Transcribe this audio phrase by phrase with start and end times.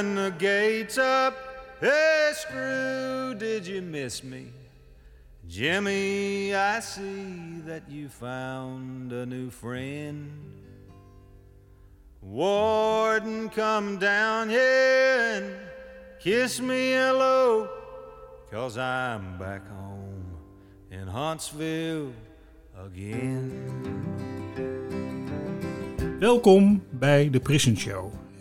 [0.00, 1.34] and the gates up.
[1.78, 4.46] Hey, Screw, did you miss me?
[5.46, 10.30] Jimmy, I see that you found a new friend.
[12.22, 15.52] Warden, come down here and
[16.18, 17.68] kiss me hello,
[18.50, 20.24] cause I'm back home
[20.90, 22.12] in Huntsville
[22.86, 23.52] again.
[26.18, 28.12] Welkom bij de Prison Show,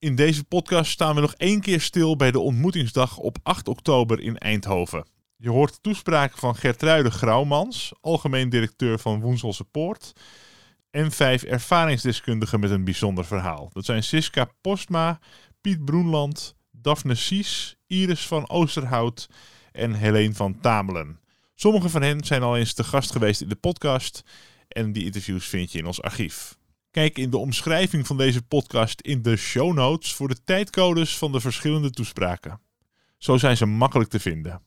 [0.00, 4.20] In deze podcast staan we nog één keer stil bij de ontmoetingsdag op 8 oktober
[4.20, 5.06] in Eindhoven.
[5.36, 10.12] Je hoort toespraken van Gertruide Grauwmans, algemeen directeur van Woenselse Poort,
[10.90, 13.70] en vijf ervaringsdeskundigen met een bijzonder verhaal.
[13.72, 15.18] Dat zijn Siska Postma,
[15.60, 19.28] Piet Broenland, Daphne Sies, Iris van Oosterhout
[19.72, 21.20] en Helene van Tamelen.
[21.54, 24.22] Sommige van hen zijn al eens te gast geweest in de podcast
[24.68, 26.58] en die interviews vind je in ons archief.
[26.90, 31.32] Kijk in de omschrijving van deze podcast in de show notes voor de tijdcodes van
[31.32, 32.60] de verschillende toespraken.
[33.18, 34.62] Zo zijn ze makkelijk te vinden.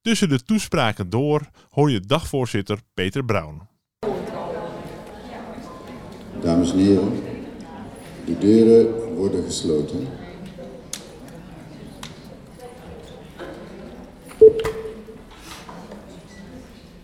[0.00, 3.62] Tussen de toespraken door hoor je dagvoorzitter Peter Brown.
[6.40, 7.22] Dames en heren,
[8.24, 10.06] de deuren worden gesloten.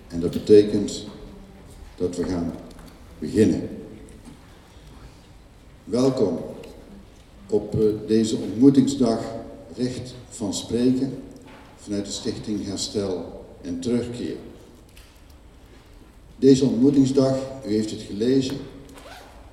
[0.09, 1.07] En dat betekent
[1.97, 2.55] dat we gaan
[3.19, 3.88] beginnen.
[5.91, 6.39] Welkom
[7.51, 9.21] op eh, deze ontmoetingsdag
[9.77, 11.23] Recht van Spreken
[11.77, 14.37] vanuit de Stichting Herstel en Terugkeer.
[16.37, 18.57] Deze ontmoetingsdag, u heeft het gelezen,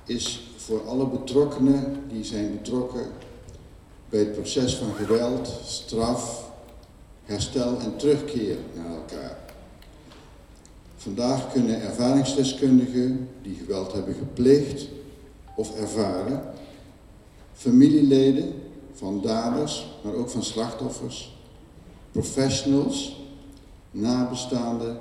[0.04, 3.06] is voor alle betrokkenen die zijn betrokken
[4.08, 6.50] bij het proces van geweld, straf,
[7.24, 9.38] herstel en terugkeer naar elkaar.
[10.96, 14.86] Vandaag kunnen ervaringsdeskundigen die geweld hebben gepleegd
[15.56, 16.42] of ervaren,
[17.52, 18.54] familieleden
[18.92, 21.36] van daders, maar ook van slachtoffers,
[22.12, 23.24] professionals,
[23.90, 24.98] nabestaanden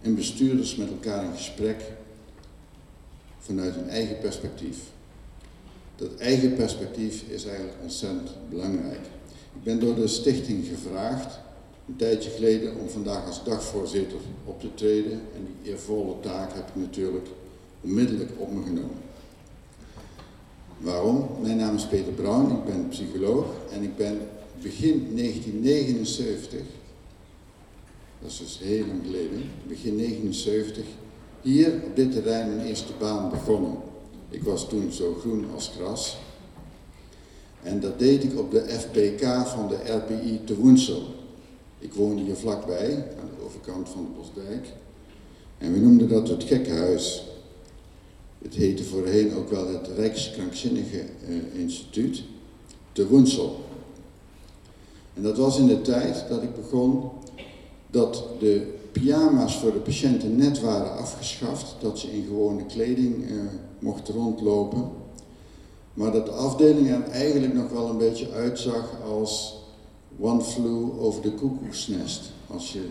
[0.00, 1.82] en bestuurders met elkaar in gesprek
[3.38, 4.78] vanuit hun eigen perspectief.
[5.96, 9.00] Dat eigen perspectief is eigenlijk ontzettend belangrijk.
[9.54, 11.38] Ik ben door de stichting gevraagd,
[11.88, 15.12] een tijdje geleden, om vandaag als dagvoorzitter op te treden.
[15.12, 17.26] En die eervolle taak heb ik natuurlijk
[17.80, 19.10] onmiddellijk op me genomen.
[20.82, 21.28] Waarom?
[21.42, 24.18] Mijn naam is Peter Brown, ik ben psycholoog en ik ben
[24.62, 26.60] begin 1979,
[28.20, 30.84] dat is dus heel lang geleden, begin 1979,
[31.42, 33.76] hier op dit terrein mijn eerste baan begonnen.
[34.28, 36.18] Ik was toen zo groen als gras.
[37.62, 41.02] En dat deed ik op de FBK van de RPI te Woensel.
[41.78, 44.66] Ik woonde hier vlakbij, aan de overkant van de Bosdijk.
[45.58, 47.31] En we noemden dat het gekkenhuis.
[48.42, 52.22] Het heette voorheen ook wel het Rijkskrankzinnige eh, Instituut
[52.92, 53.60] te Woensel.
[55.14, 57.10] En dat was in de tijd dat ik begon
[57.90, 63.36] dat de pyjama's voor de patiënten net waren afgeschaft, dat ze in gewone kleding eh,
[63.78, 64.90] mochten rondlopen.
[65.94, 69.60] Maar dat de afdeling er eigenlijk nog wel een beetje uitzag als
[70.20, 72.82] One Flew over de koekoeksnest, als je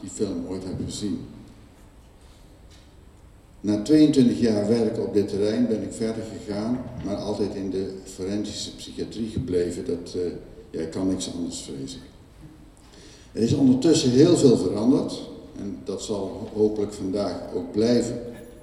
[0.00, 1.20] die film ooit hebt gezien.
[3.64, 7.94] Na 22 jaar werken op dit terrein ben ik verder gegaan, maar altijd in de
[8.04, 9.84] forensische psychiatrie gebleven.
[9.86, 10.22] Dat, uh,
[10.70, 12.00] ja, kan niks anders vrezen.
[13.32, 15.20] Er is ondertussen heel veel veranderd
[15.58, 18.20] en dat zal hopelijk vandaag ook blijven,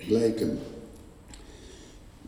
[0.08, 0.60] blijken.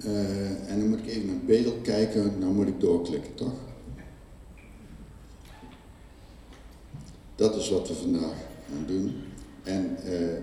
[0.05, 3.53] Uh, en dan moet ik even naar Bedel kijken, dan moet ik doorklikken, toch?
[7.35, 8.35] Dat is wat we vandaag
[8.69, 9.15] gaan doen.
[9.63, 10.38] En uh,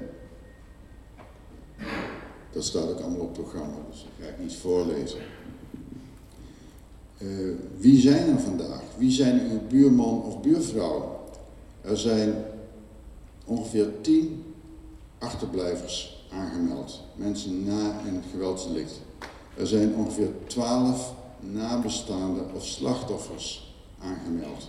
[2.53, 5.21] dat staat ook allemaal op het programma, dus dat ga ik niet voorlezen.
[7.19, 8.83] Uh, wie zijn er vandaag?
[8.97, 11.21] Wie zijn uw buurman of buurvrouw?
[11.81, 12.45] Er zijn
[13.45, 14.45] ongeveer 10
[15.19, 17.01] achterblijvers aangemeld.
[17.15, 19.01] Mensen na een geweldsdelict.
[19.57, 24.67] Er zijn ongeveer 12 nabestaanden of slachtoffers aangemeld.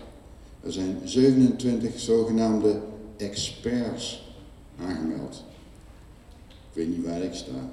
[0.63, 2.81] Er zijn 27 zogenaamde
[3.17, 4.33] experts
[4.85, 5.43] aangemeld.
[6.79, 7.71] Weet niet waar ik sta.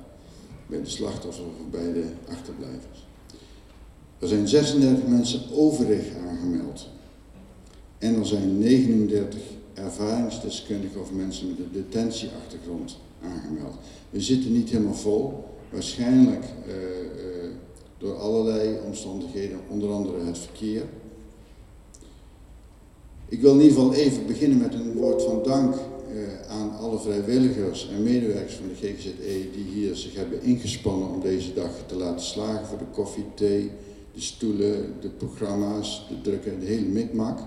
[0.67, 3.07] Bij de slachtoffers of bij de achterblijvers.
[4.19, 6.89] Er zijn 36 mensen overig aangemeld.
[7.99, 9.41] En er zijn 39
[9.75, 13.75] ervaringsdeskundigen of mensen met een detentieachtergrond aangemeld.
[14.11, 17.51] We zitten niet helemaal vol, waarschijnlijk uh, uh,
[17.99, 20.83] door allerlei omstandigheden, onder andere het verkeer.
[23.29, 25.75] Ik wil in ieder geval even beginnen met een woord van dank
[26.49, 31.55] aan alle vrijwilligers en medewerkers van de GGZE die hier zich hebben ingespannen om deze
[31.55, 33.71] dag te laten slagen voor de koffie, thee,
[34.15, 37.39] de stoelen, de programma's, de drukken, de hele mikmak.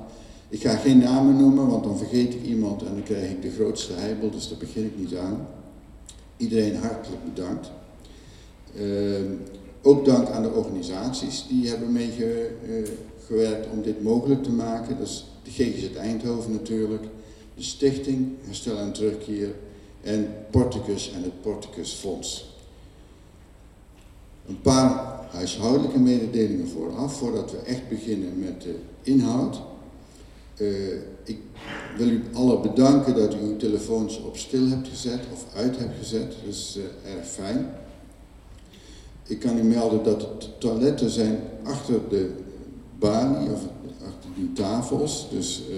[0.50, 3.52] Ik ga geen namen noemen, want dan vergeet ik iemand en dan krijg ik de
[3.52, 5.48] grootste heibel, dus daar begin ik niet aan.
[6.38, 7.72] Iedereen hartelijk bedankt.
[8.80, 9.20] Uh,
[9.82, 14.98] ook dank aan de organisaties die hebben meegewerkt om dit mogelijk te maken.
[14.98, 17.04] Dat is de GGZ Eindhoven natuurlijk,
[17.60, 19.56] de Stichting Herstel en Terugkeer
[20.02, 22.58] en Porticus en het Porticus Fonds.
[24.48, 29.62] Een paar huishoudelijke mededelingen vooraf, voordat we echt beginnen met de inhoud.
[30.58, 31.38] Uh, ik
[31.98, 35.98] wil u alle bedanken dat u uw telefoons op stil hebt gezet of uit hebt
[35.98, 36.32] gezet.
[36.32, 37.70] Dat is uh, erg fijn.
[39.24, 42.32] Ik kan u melden dat de toiletten zijn achter de
[43.00, 43.62] balie of
[44.08, 45.28] achter die tafels.
[45.32, 45.78] Dus uh,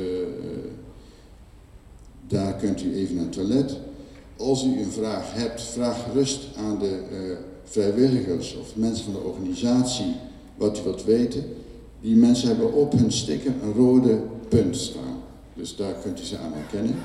[2.31, 3.77] daar kunt u even naar het toilet.
[4.37, 10.15] Als u een vraag hebt, vraag gerust aan de vrijwilligers of mensen van de organisatie
[10.55, 11.43] wat u wilt weten.
[12.01, 14.19] Die mensen hebben op hun sticker een rode
[14.49, 15.21] punt staan.
[15.53, 16.95] Dus daar kunt u ze aan herkennen.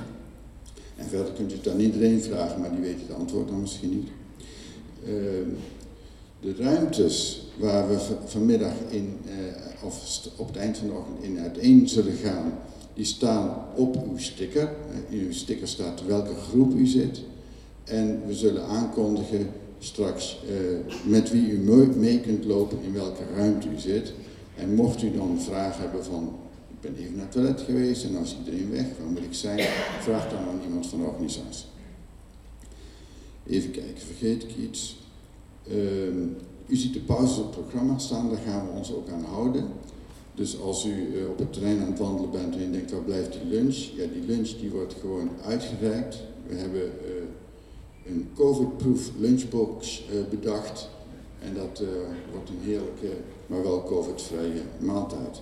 [0.96, 3.90] En verder kunt u het aan iedereen vragen, maar die weet het antwoord dan misschien
[3.90, 4.08] niet.
[5.04, 5.10] Uh,
[6.40, 11.40] de ruimtes waar we vanmiddag in, uh, of op het eind van de ochtend in
[11.40, 12.52] uiteen zullen gaan,
[12.96, 14.74] die staan op uw sticker.
[15.08, 17.20] In uw sticker staat welke groep u zit.
[17.84, 21.58] En we zullen aankondigen straks uh, met wie u
[21.96, 24.12] mee kunt lopen in welke ruimte u zit.
[24.56, 26.34] En mocht u dan een vraag hebben van
[26.70, 29.34] ik ben even naar het toilet geweest en dan is iedereen weg, waar moet ik
[29.34, 29.58] zijn?
[30.00, 31.66] Vraag dan aan iemand van de organisatie.
[33.46, 34.96] Even kijken, vergeet ik iets?
[35.68, 35.76] Uh,
[36.66, 39.64] u ziet de pauzes op het programma staan, daar gaan we ons ook aan houden.
[40.36, 43.00] Dus als u uh, op het terrein aan het wandelen bent en u denkt, waar
[43.00, 43.74] blijft die lunch?
[43.74, 46.16] Ja, die lunch die wordt gewoon uitgereikt.
[46.46, 50.88] We hebben uh, een COVID-proof lunchbox uh, bedacht.
[51.40, 51.82] En dat
[52.32, 53.08] wordt een heerlijke,
[53.46, 55.40] maar wel COVID-vrije maaltijd.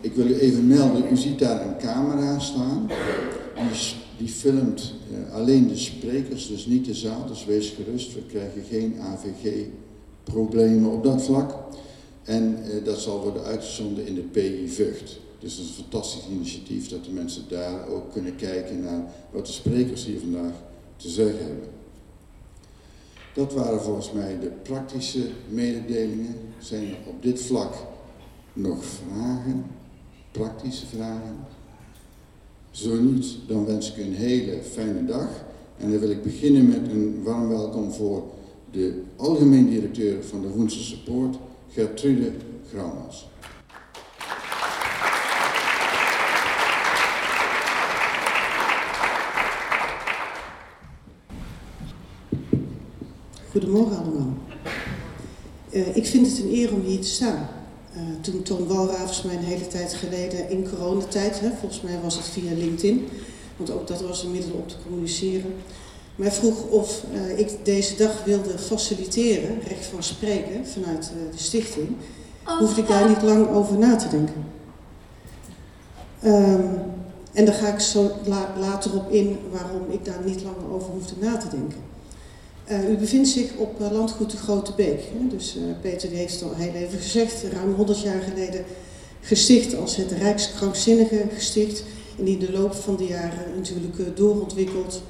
[0.00, 2.90] Ik wil u even melden, u ziet daar een camera staan.
[3.54, 4.94] Die, die filmt
[5.32, 7.26] alleen de sprekers, dus niet de zaal.
[7.26, 11.54] Dus wees gerust, we krijgen geen AVG-problemen op dat vlak.
[12.28, 15.18] En uh, dat zal worden uitgezonden in de PI Vught.
[15.38, 19.46] Dus dat is een fantastisch initiatief dat de mensen daar ook kunnen kijken naar wat
[19.46, 20.52] de sprekers hier vandaag
[20.96, 21.68] te zeggen hebben.
[23.34, 26.34] Dat waren volgens mij de praktische mededelingen.
[26.58, 27.74] Zijn er op dit vlak
[28.52, 29.64] nog vragen?
[30.30, 31.36] praktische vragen?
[32.70, 35.28] Zo niet, dan wens ik u een hele fijne dag.
[35.76, 38.22] En dan wil ik beginnen met een warm welkom voor
[38.70, 41.36] de algemeen directeur van de Woensel Support,
[41.72, 42.32] Gertrude
[42.70, 43.28] Grauwmans.
[53.50, 54.36] Goedemorgen allemaal.
[55.70, 57.48] Uh, ik vind het een eer om hier te staan.
[57.96, 62.16] Uh, toen Tom Walravens mij een hele tijd geleden in coronatijd, hè, volgens mij was
[62.16, 63.08] het via LinkedIn,
[63.56, 65.54] want ook dat was een middel om te communiceren,
[66.18, 71.38] mij vroeg of uh, ik deze dag wilde faciliteren, recht van spreken, vanuit uh, de
[71.38, 71.88] stichting,
[72.58, 74.44] hoefde ik daar niet lang over na te denken.
[76.24, 76.70] Um,
[77.32, 80.90] en daar ga ik zo la later op in waarom ik daar niet langer over
[80.90, 81.78] hoefde na te denken.
[82.70, 85.00] Uh, u bevindt zich op landgoed de Grote Beek.
[85.00, 85.36] Hè?
[85.36, 88.64] Dus Peter die heeft het al heel even gezegd, ruim 100 jaar geleden
[89.20, 91.84] gesticht als het Rijkskrankzinnige gesticht.
[92.18, 95.02] En die in de loop van de jaren natuurlijk doorontwikkeld.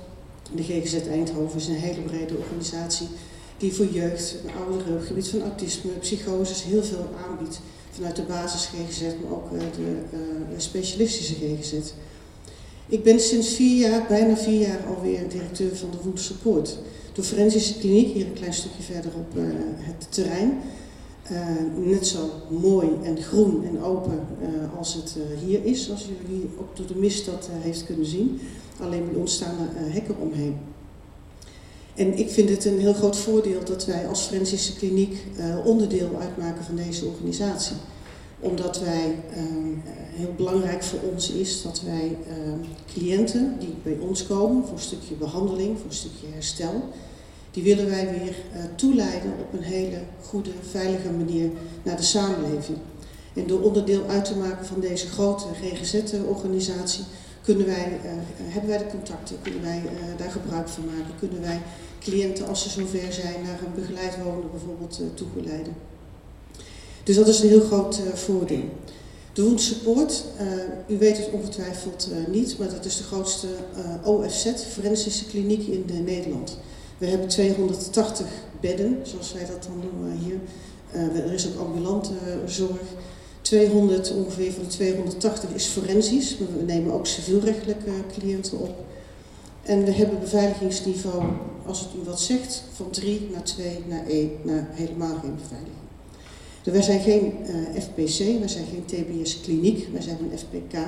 [0.54, 3.08] De GGZ Eindhoven is een hele brede organisatie
[3.56, 7.60] die voor jeugd en ouderen op het gebied van autisme, psychoses heel veel aanbiedt.
[7.90, 11.72] Vanuit de basis GGZ, maar ook de specialistische GGZ.
[12.86, 16.78] Ik ben sinds vier jaar, bijna vier jaar alweer directeur van de Wood Support
[17.18, 19.44] de forensische kliniek, hier een klein stukje verderop uh,
[19.78, 20.58] het terrein.
[21.84, 24.20] Net zo mooi en groen en open
[24.78, 28.40] als het hier is, zoals jullie ook door de mist dat heeft kunnen zien.
[28.80, 30.56] Alleen bij ons staan hekken omheen.
[31.94, 35.24] En ik vind het een heel groot voordeel dat wij als forensische kliniek
[35.64, 37.76] onderdeel uitmaken van deze organisatie
[38.40, 39.42] omdat wij, uh,
[40.12, 42.52] heel belangrijk voor ons is dat wij uh,
[42.92, 46.88] cliënten die bij ons komen voor een stukje behandeling, voor een stukje herstel,
[47.50, 51.50] die willen wij weer uh, toeleiden op een hele goede, veilige manier
[51.82, 52.78] naar de samenleving.
[53.34, 57.04] En door onderdeel uit te maken van deze grote GGZ-organisatie
[57.48, 58.10] kunnen wij, uh,
[58.52, 61.60] hebben wij de contacten, kunnen wij uh, daar gebruik van maken, kunnen wij
[62.00, 65.74] cliënten als ze zover zijn naar een begeleid wonen bijvoorbeeld uh, toegeleiden.
[67.02, 68.64] Dus dat is een heel groot voordeel.
[69.32, 70.24] De Wound Support,
[70.88, 73.46] u weet het ongetwijfeld niet, maar dat is de grootste
[74.04, 76.58] OFZ, forensische kliniek in Nederland.
[76.98, 78.26] We hebben 280
[78.60, 80.38] bedden, zoals wij dat dan noemen hier.
[81.24, 82.12] er is ook ambulante
[82.46, 82.80] zorg.
[83.48, 88.74] 200, ongeveer van de 280 is forensisch, we nemen ook civielrechtelijke cliënten op.
[89.62, 91.24] En we hebben beveiligingsniveau,
[91.66, 95.76] als het u wat zegt, van 3 naar 2 naar 1 naar helemaal geen beveiliging.
[96.62, 100.78] Dus wij zijn geen uh, FPC, wij zijn geen TBS kliniek, wij zijn een FPK,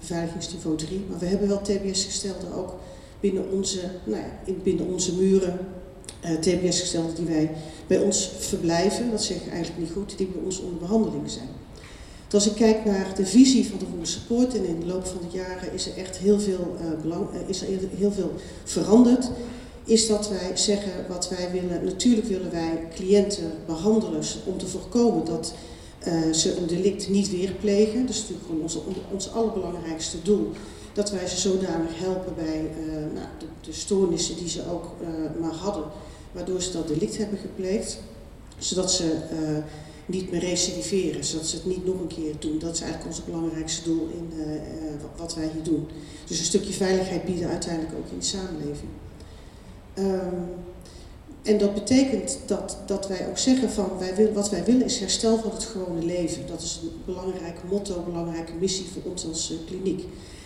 [0.00, 1.04] beveiligingsniveau 3.
[1.10, 2.74] Maar we hebben wel TBS-gestelden ook
[3.20, 5.58] binnen onze, nou ja, binnen onze muren.
[6.24, 7.50] Uh, TBS-gestelden die wij
[7.86, 11.55] bij ons verblijven, dat zeg ik eigenlijk niet goed, die bij ons onder behandeling zijn.
[12.28, 15.06] Dus als ik kijk naar de visie van de Women's Support en in de loop
[15.06, 18.32] van de jaren is er echt heel veel, belang, uh, is er heel veel
[18.64, 19.30] veranderd.
[19.84, 21.84] Is dat wij zeggen wat wij willen.
[21.84, 25.54] Natuurlijk willen wij cliënten behandelen om te voorkomen dat
[26.08, 28.00] uh, ze een delict niet weer plegen.
[28.06, 28.78] Dat is natuurlijk gewoon ons,
[29.12, 30.50] ons allerbelangrijkste doel.
[30.92, 32.70] Dat wij ze zodanig helpen bij
[33.14, 34.94] nou, de, de, stoornissen die ze ook
[35.40, 35.84] maar hadden,
[36.32, 37.98] waardoor ze dat delict hebben gepleegd.
[38.58, 39.16] Zodat ze
[40.06, 42.58] niet meer recidiveren, zodat ze het niet nog een keer doen.
[42.58, 44.60] Dat is eigenlijk ons belangrijkste doel in uh, uh,
[45.16, 45.86] wat wij hier doen.
[46.26, 48.90] Dus een stukje veiligheid bieden uiteindelijk ook in de samenleving.
[49.98, 50.48] Um,
[51.42, 54.98] en dat betekent dat, dat wij ook zeggen van wij wil, wat wij willen is
[54.98, 56.46] herstel van het gewone leven.
[56.46, 60.04] Dat is een belangrijk motto, een belangrijke missie voor ons als uh, kliniek.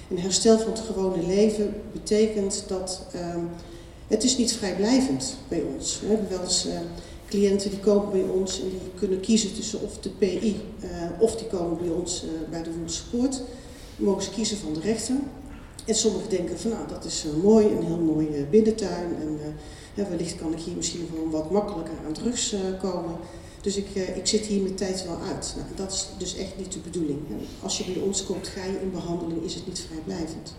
[0.09, 3.49] En herstel van het gewone leven betekent dat um,
[4.07, 6.01] het is niet vrijblijvend bij ons.
[6.01, 6.67] We hebben wel eens
[7.31, 11.37] cliënten die komen bij ons en die kunnen kiezen tussen of de PI uh, of
[11.37, 13.33] die komen bij ons uh, bij de Support.
[13.97, 15.17] Dan mogen ze kiezen van de rechter.
[15.87, 19.17] En sommigen denken van nou dat is uh, mooi, een heel mooi binnentuin
[19.95, 23.17] en wellicht kan ik hier misschien gewoon wat makkelijker aan drugs komen.
[23.61, 25.55] Dus ik, ik zit hier mijn tijd wel uit.
[25.57, 27.19] Nou, dat is dus echt niet de bedoeling.
[27.63, 30.55] Als je bij ons komt, ga je in behandeling, is het niet vrijblijvend.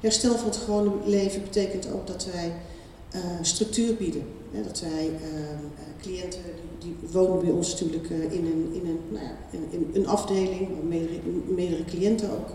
[0.00, 2.52] Herstel van het gewone leven betekent ook dat wij
[3.42, 4.22] structuur bieden.
[4.52, 5.10] Ja, dat wij
[6.02, 6.40] cliënten,
[6.78, 9.36] die, wonen bij ons natuurlijk uh, in, een, in, een, nou ja,
[9.70, 11.00] in, een afdeling, waar
[11.46, 12.48] meerdere, cliënten ook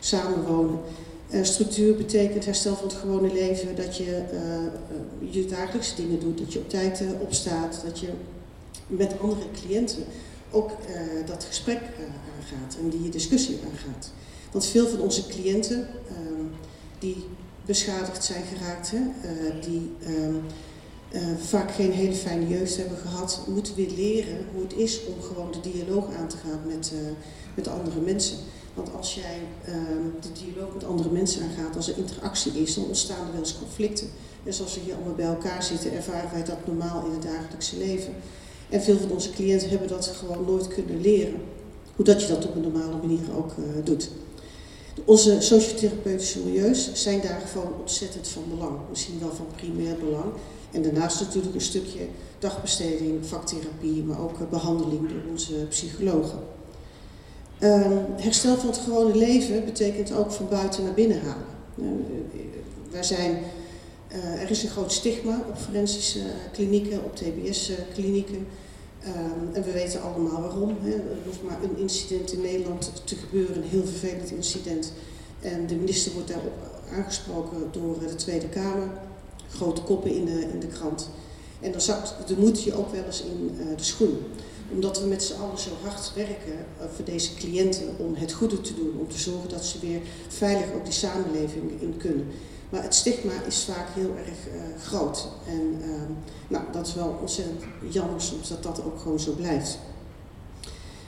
[0.00, 0.78] samenwonen.
[1.42, 4.22] structuur betekent herstel van het gewone leven, dat je
[5.30, 8.08] je dagelijkse dingen doet, dat je op tijd opstaat, dat je
[8.86, 10.04] met andere cliënten
[10.50, 10.70] ook
[11.26, 11.80] dat gesprek
[12.38, 14.12] aangaat en die discussie aangaat.
[14.52, 16.44] Want veel van onze cliënten ehm,
[16.98, 17.24] die
[17.64, 19.92] beschadigd zijn geraakt, hè, uh, die
[21.12, 25.22] uh, vaak geen hele fijne jeugd hebben gehad, moeten weer leren hoe het is om
[25.22, 27.00] gewoon de dialoog aan te gaan met, uh,
[27.54, 28.36] met andere mensen.
[28.74, 32.84] Want als jij ehm, de dialoog met andere mensen aangaat, als er interactie is, dan
[32.84, 34.08] ontstaan er wel eens conflicten.
[34.44, 37.78] En zoals we hier allemaal bij elkaar zitten, ervaren wij dat normaal in het dagelijkse
[37.78, 38.12] leven.
[38.68, 41.40] En veel van onze cliënten hebben dat gewoon nooit kunnen leren.
[41.96, 43.52] Hoe dat je dat op een normale manier ook
[43.84, 44.10] doet.
[45.04, 48.78] Onze sociotherapeutische milieus zijn daar gewoon ontzettend van belang.
[48.90, 50.32] Misschien wel van primair belang.
[50.76, 51.98] En daarnaast natuurlijk een stukje
[52.38, 56.38] dagbesteding, vaktherapie, maar ook behandeling door onze psychologen.
[57.60, 61.46] Um, herstel van het gewone leven betekent ook van buiten naar binnen halen.
[62.94, 63.38] Uh, zijn,
[64.12, 66.20] uh, er is een groot stigma op forensische
[66.52, 68.46] klinieken, op TBS-klinieken.
[69.06, 70.76] Um, en we weten allemaal waarom.
[70.80, 70.92] Hè.
[70.92, 74.92] Er hoeft maar een incident in Nederland te gebeuren, een heel vervelend incident.
[75.40, 76.54] En de minister wordt daarop
[76.92, 78.88] aangesproken door de Tweede Kamer.
[79.50, 81.10] Grote koppen in de, in de krant.
[81.60, 84.18] En dan zakt de moed je ook wel eens in uh, de schoen.
[84.72, 88.74] Omdat we met z'n allen zo hard werken voor deze cliënten om het goede te
[88.74, 88.96] doen.
[88.98, 92.26] Om te zorgen dat ze weer veilig ook die samenleving in kunnen.
[92.70, 95.28] Maar het stigma is vaak heel erg uh, groot.
[95.46, 95.94] En uh,
[96.48, 99.78] nou, dat is wel ontzettend jammer soms dat dat ook gewoon zo blijft.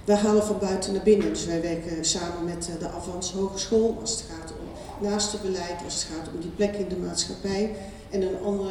[0.05, 1.29] Wij halen van buiten naar binnen.
[1.29, 5.95] Dus wij werken samen met uh, de Avans Hogeschool als het gaat om naastenbeleid, als
[5.95, 7.77] het gaat om die plek in de maatschappij.
[8.11, 8.71] En een ander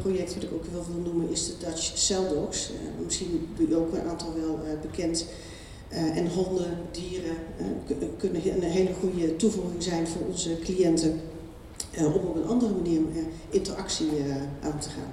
[0.00, 2.70] project wat ik ook wel wil noemen is de Dutch Cell Dogs.
[2.70, 5.26] Uh, misschien ook een aantal wel bekend.
[5.90, 7.36] en honden, dieren
[8.16, 11.20] kunnen een hele goede toevoeging zijn voor onze cliënten
[11.96, 13.00] om op een andere manier
[13.50, 14.08] interactie
[14.62, 15.12] aan te gaan.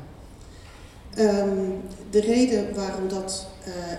[1.17, 3.47] Um, de reden waarom dat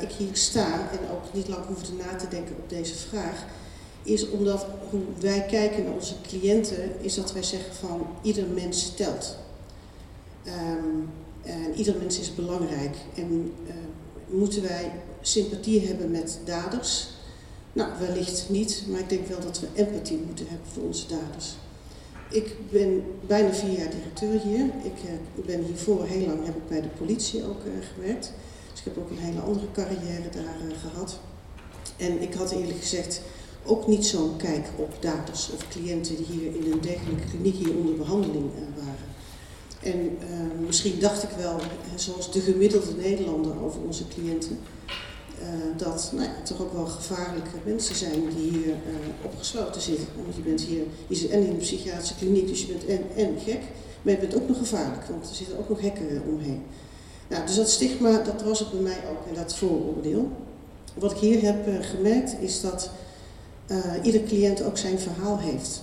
[0.00, 3.44] ik hier sta en ook niet lang hoefde na te denken op deze vraag,
[4.02, 8.94] is omdat hoe wij kijken naar onze cliënten, is dat wij zeggen van ieder mens
[8.94, 9.36] telt.
[10.46, 11.08] Um,
[11.42, 12.96] en ieder mens is belangrijk.
[13.14, 13.52] En
[14.26, 17.08] moeten wij sympathie hebben met daders,
[17.72, 21.54] Nou, wellicht niet, maar ik denk wel dat we empathie moeten hebben voor onze daders.
[22.30, 24.64] Ik ben bijna vier jaar directeur hier.
[24.64, 28.32] Ik uh, ben hiervoor heel lang heb ik bij de politie ook uh, gewerkt.
[28.70, 31.18] Dus ik heb ook een hele andere carrière daar gehad.
[31.96, 33.20] En ik had eerlijk gezegd
[33.64, 37.76] ook niet zo'n kijk op daders of cliënten die hier in een dergelijke kliniek hier
[37.76, 39.15] onder behandeling waren.
[39.86, 40.18] En
[40.66, 41.60] misschien dacht ik wel,
[41.94, 44.58] zoals de gemiddelde Nederlander over onze cliënten,
[45.40, 48.74] uh, dat nou ja, toch ook wel gevaarlijke mensen zijn die hier
[49.24, 50.06] opgesloten zitten.
[50.22, 53.02] Want je bent hier, je zit en in een psychiatrische kliniek, dus je bent en,
[53.16, 53.60] en gek,
[54.02, 56.62] maar je bent ook nog gevaarlijk, want er zitten ook nog hekken omheen.
[57.28, 60.30] Nou, dus dat stigma, dat was het bij mij ook, en dat vooroordeel.
[60.94, 62.90] Wat ik hier heb gemerkt, is dat
[64.02, 65.82] ieder cliënt ook zijn verhaal heeft.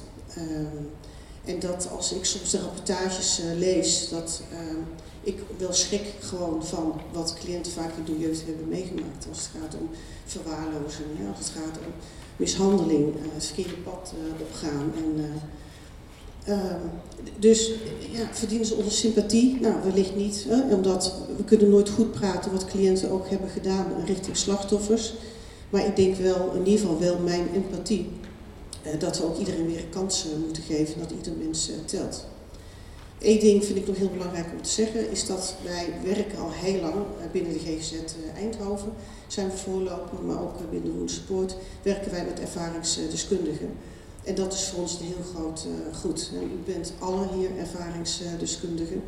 [1.46, 4.80] Ehm, en dat als ik soms de rapportages lees, dat ehm,
[5.24, 9.28] ik wel schrik gewoon van wat cliënten vaak in de jeugd hebben meegemaakt.
[9.30, 9.90] Als het gaat om
[10.26, 11.94] verwaarlozing, als het gaat om
[12.36, 14.94] mishandeling, uh, het verkeerde pad uh, opgaan.
[14.98, 15.40] En,
[16.48, 16.76] uh,
[17.40, 17.72] dus
[18.12, 19.60] ja, verdienen ze onze sympathie?
[19.62, 20.46] Nou, wellicht niet.
[20.50, 25.14] Hè, omdat we kunnen nooit goed praten wat cliënten ook hebben gedaan richting slachtoffers.
[25.70, 28.10] Maar ik denk wel, in ieder geval wel mijn empathie.
[29.00, 32.26] Dat we ook iedereen weer een kans moeten geven, dat ieder mens telt.
[33.20, 36.52] Eén ding vind ik nog heel belangrijk om te zeggen, is dat wij werken al
[36.52, 36.96] heel lang
[37.32, 37.94] binnen de GGZ
[38.36, 38.94] Eindhoven.
[39.28, 43.70] Zijn we voorloper, maar ook binnen de Woenspoort werken wij met ervaringsdeskundigen.
[44.24, 45.68] En dat is voor ons een heel groot
[46.02, 46.32] goed.
[46.34, 49.04] U bent alle hier ervaringsdeskundigen.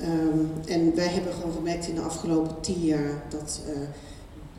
[0.00, 3.60] Um, en wij hebben gewoon gemerkt in de afgelopen tien jaar dat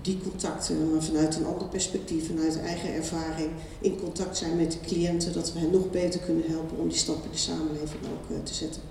[0.03, 3.49] die contacten, maar vanuit een ander perspectief, vanuit eigen ervaring,
[3.81, 6.97] in contact zijn met de cliënten, dat we hen nog beter kunnen helpen om die
[6.97, 8.81] stap in de samenleving ook uh, te zetten.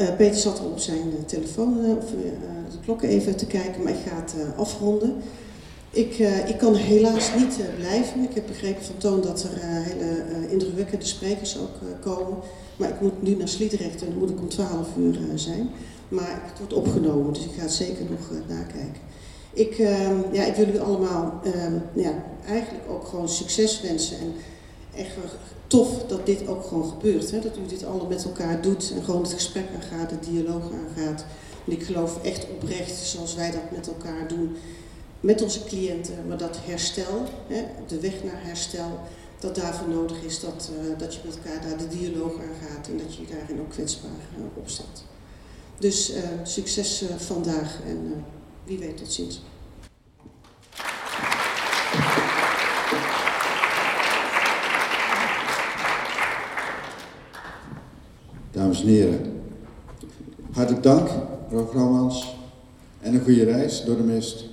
[0.00, 2.04] Uh, Peter zat al op zijn uh, telefoon of
[2.70, 5.14] de klokken even te kijken, maar ik ga het afronden.
[5.90, 8.22] Ik, ik kan helaas niet blijven.
[8.22, 12.38] Ik heb begrepen van Toon dat er hele indrukwekkende sprekers ook komen.
[12.76, 15.70] Maar ik moet nu naar Sliedrecht en dan moet ik om 12 uur zijn.
[16.08, 19.00] Maar het wordt opgenomen, dus ik ga het zeker nog nakijken.
[19.54, 21.52] Ik, uh, ja, ik wil u allemaal uh,
[22.04, 24.18] ja, eigenlijk ook gewoon succes wensen.
[24.18, 24.34] En
[24.96, 25.12] echt
[25.66, 27.30] tof dat dit ook gewoon gebeurt.
[27.30, 27.40] Hè?
[27.40, 31.24] Dat u dit allemaal met elkaar doet en gewoon het gesprek aangaat, de dialoog aangaat.
[31.66, 34.56] En ik geloof echt oprecht, zoals wij dat met elkaar doen,
[35.20, 39.00] met onze cliënten, maar dat herstel, hè, de weg naar herstel,
[39.38, 42.98] dat daarvoor nodig is dat, uh, dat je met elkaar daar de dialoog aangaat en
[42.98, 45.04] dat je daarin ook kwetsbaar uh, op staat.
[45.78, 48.24] Dus uh, succes vandaag en
[48.64, 49.42] wie weet tot ziens.
[58.50, 59.42] Dames en heren,
[60.52, 61.08] hartelijk dank,
[61.42, 62.36] mevrouw Grauwmans,
[63.00, 64.44] en een goede reis door de mist.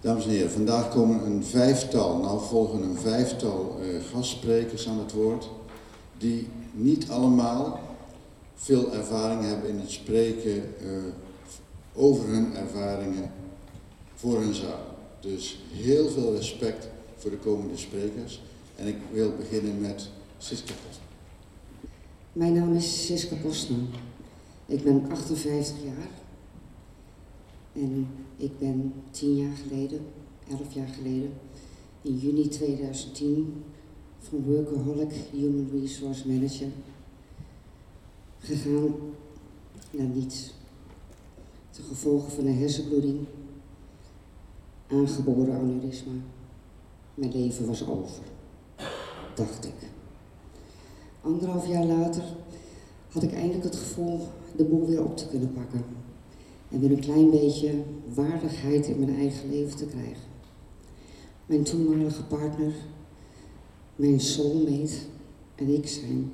[0.00, 5.12] Dames en heren, vandaag komen een vijftal, nou volgen een vijftal uh, gastsprekers aan het
[5.12, 5.50] woord,
[6.18, 7.80] die niet allemaal
[8.54, 10.90] veel ervaring hebben in het spreken uh,
[11.94, 13.30] over hun ervaringen
[14.14, 14.96] voor hun zaal.
[15.20, 18.42] Dus heel veel respect voor de komende sprekers.
[18.76, 21.08] En ik wil beginnen met Siska Postman.
[22.32, 23.88] Mijn naam is Siska Postman.
[24.66, 26.08] Ik ben 58 jaar.
[27.72, 30.00] En ik ben 10 jaar geleden,
[30.50, 31.32] 11 jaar geleden,
[32.02, 33.64] in juni 2010
[34.18, 36.68] van Workaholic Human Resource Manager
[38.38, 38.94] gegaan
[39.90, 40.52] naar niets.
[41.72, 43.18] Ten gevolge van een hersenbloeding,
[44.86, 46.12] aangeboren aneurysma.
[47.14, 48.22] Mijn leven was over,
[49.34, 49.74] dacht ik.
[51.20, 52.22] Anderhalf jaar later
[53.08, 54.20] had ik eindelijk het gevoel
[54.56, 55.84] de boel weer op te kunnen pakken.
[56.68, 57.82] En weer een klein beetje
[58.14, 60.30] waardigheid in mijn eigen leven te krijgen.
[61.46, 62.72] Mijn toenmalige partner,
[63.96, 64.94] mijn soulmate
[65.54, 66.32] en ik zijn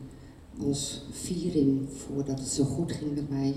[0.66, 3.54] als viering voordat het zo goed ging met mij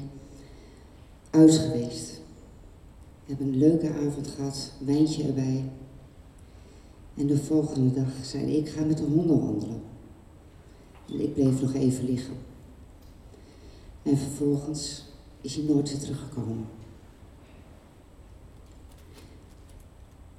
[1.32, 2.20] uit geweest.
[3.26, 5.64] We hebben een leuke avond gehad, wijntje erbij.
[7.16, 9.82] En de volgende dag zei ik, ga met de honden wandelen.
[11.10, 12.36] En ik bleef nog even liggen.
[14.04, 15.04] En vervolgens
[15.42, 16.66] is hij nooit weer teruggekomen.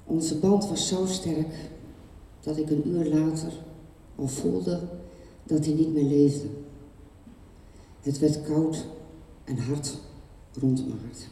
[0.05, 1.55] Onze band was zo sterk
[2.41, 3.51] dat ik een uur later
[4.15, 4.81] al voelde
[5.43, 6.47] dat hij niet meer leefde.
[8.01, 8.85] Het werd koud
[9.43, 9.97] en hard
[10.59, 11.27] rond mijn hart.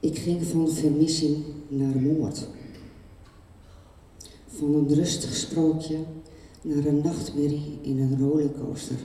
[0.00, 2.46] Ik ging van vermissing naar moord.
[4.46, 5.98] Van een rustig sprookje
[6.62, 8.96] naar een nachtmerrie in een rollercoaster.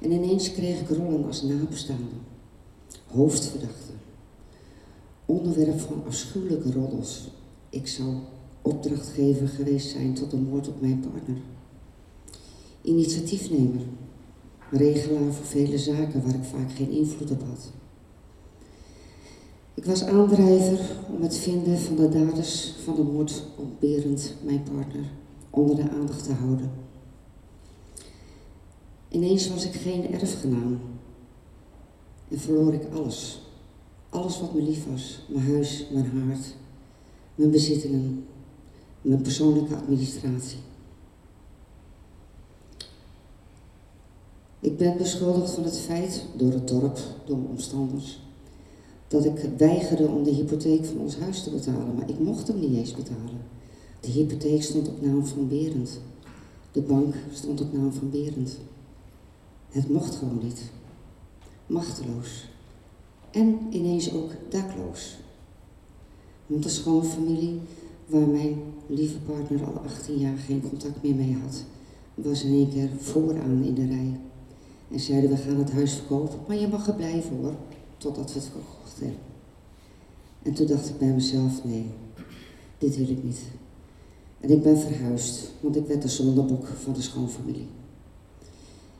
[0.00, 2.16] En ineens kreeg ik rollen als nabestaande,
[3.06, 3.92] hoofdverdachte,
[5.24, 7.30] onderwerp van afschuwelijke roddels.
[7.70, 8.14] Ik zou
[8.62, 11.36] opdrachtgever geweest zijn tot de moord op mijn partner.
[12.82, 13.80] Initiatiefnemer,
[14.70, 17.72] regelaar voor vele zaken waar ik vaak geen invloed op had.
[19.74, 24.62] Ik was aandrijver om het vinden van de daders van de moord op Berend, mijn
[24.62, 25.04] partner,
[25.50, 26.70] onder de aandacht te houden.
[29.08, 30.80] Ineens was ik geen erfgenaam
[32.28, 33.42] en verloor ik alles.
[34.08, 36.54] Alles wat me lief was, mijn huis, mijn haard,
[37.34, 38.24] mijn bezittingen,
[39.02, 40.58] mijn persoonlijke administratie.
[44.60, 48.20] Ik ben beschuldigd van het feit, door het dorp, door omstanders,
[49.08, 52.60] dat ik weigerde om de hypotheek van ons huis te betalen, maar ik mocht hem
[52.60, 53.40] niet eens betalen.
[54.00, 56.00] De hypotheek stond op naam van Berend.
[56.72, 58.58] De bank stond op naam van Berend.
[59.68, 60.60] Het mocht gewoon niet.
[61.66, 62.48] Machteloos.
[63.30, 65.18] En ineens ook dakloos.
[66.46, 67.60] Want de schoonfamilie,
[68.06, 71.64] waar mijn lieve partner al 18 jaar geen contact meer mee had,
[72.14, 74.20] was in één keer vooraan in de rij.
[74.90, 77.54] En zeiden we gaan het huis verkopen, maar je mag er blijven hoor,
[77.96, 79.18] totdat we het verkocht hebben.
[80.42, 81.86] En toen dacht ik bij mezelf, nee,
[82.78, 83.40] dit wil ik niet.
[84.40, 87.68] En ik ben verhuisd, want ik werd de zondebok van de schoonfamilie.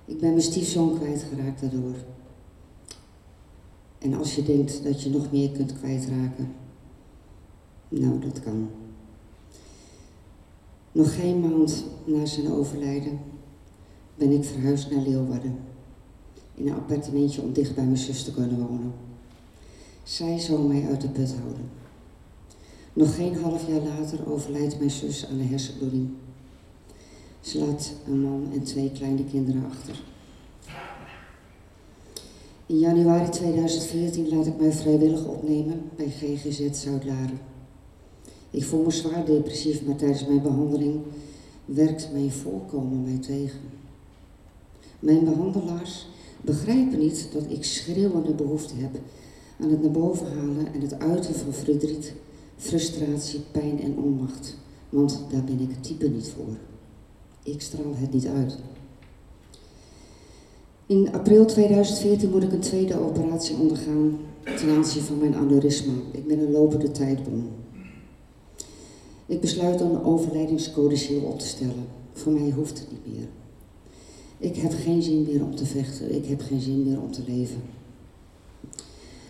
[0.05, 1.95] Ik ben mijn stiefzoon kwijtgeraakt daardoor.
[3.99, 6.53] En als je denkt dat je nog meer kunt kwijtraken,
[7.89, 8.69] nou, dat kan.
[10.93, 13.21] Nog geen maand na zijn overlijden
[14.15, 15.59] ben ik verhuisd naar Leeuwarden.
[16.61, 18.93] In een appartementje om dicht bij mijn zus te kunnen wonen.
[20.03, 21.71] Zij zou mij uit de put houden.
[22.93, 26.09] Nog geen half jaar later overlijdt mijn zus aan een hersenbloeding.
[27.41, 30.03] Ze laat een man en twee kleine kinderen achter.
[32.67, 37.41] In januari 2014 laat ik mij vrijwillig opnemen bij GGZ Zuid-Laren.
[38.51, 41.01] Ik voel me zwaar depressief, maar tijdens mijn behandeling
[41.65, 43.61] werkt mijn voorkomen mij tegen.
[44.99, 46.07] Mijn behandelaars
[46.41, 49.01] begrijpen niet dat ik schreeuwende behoefte heb
[49.61, 52.13] aan het naar boven halen en het uiten van verdriet,
[52.57, 54.57] frustratie, pijn en onmacht.
[54.89, 56.57] Want daar ben ik het type niet voor.
[57.43, 58.59] Ik straal het niet uit.
[60.87, 65.93] In april 2014 moet ik een tweede operatie ondergaan ten aanzien van mijn aneurysma.
[66.13, 67.49] Ik ben een lopende tijdbom.
[69.27, 71.87] Ik besluit dan een overlijdingscodiciel op te stellen.
[72.13, 73.29] Voor mij hoeft het niet meer.
[74.41, 76.15] Ik heb geen zin meer om te vechten.
[76.15, 77.63] Ik heb geen zin meer om te leven.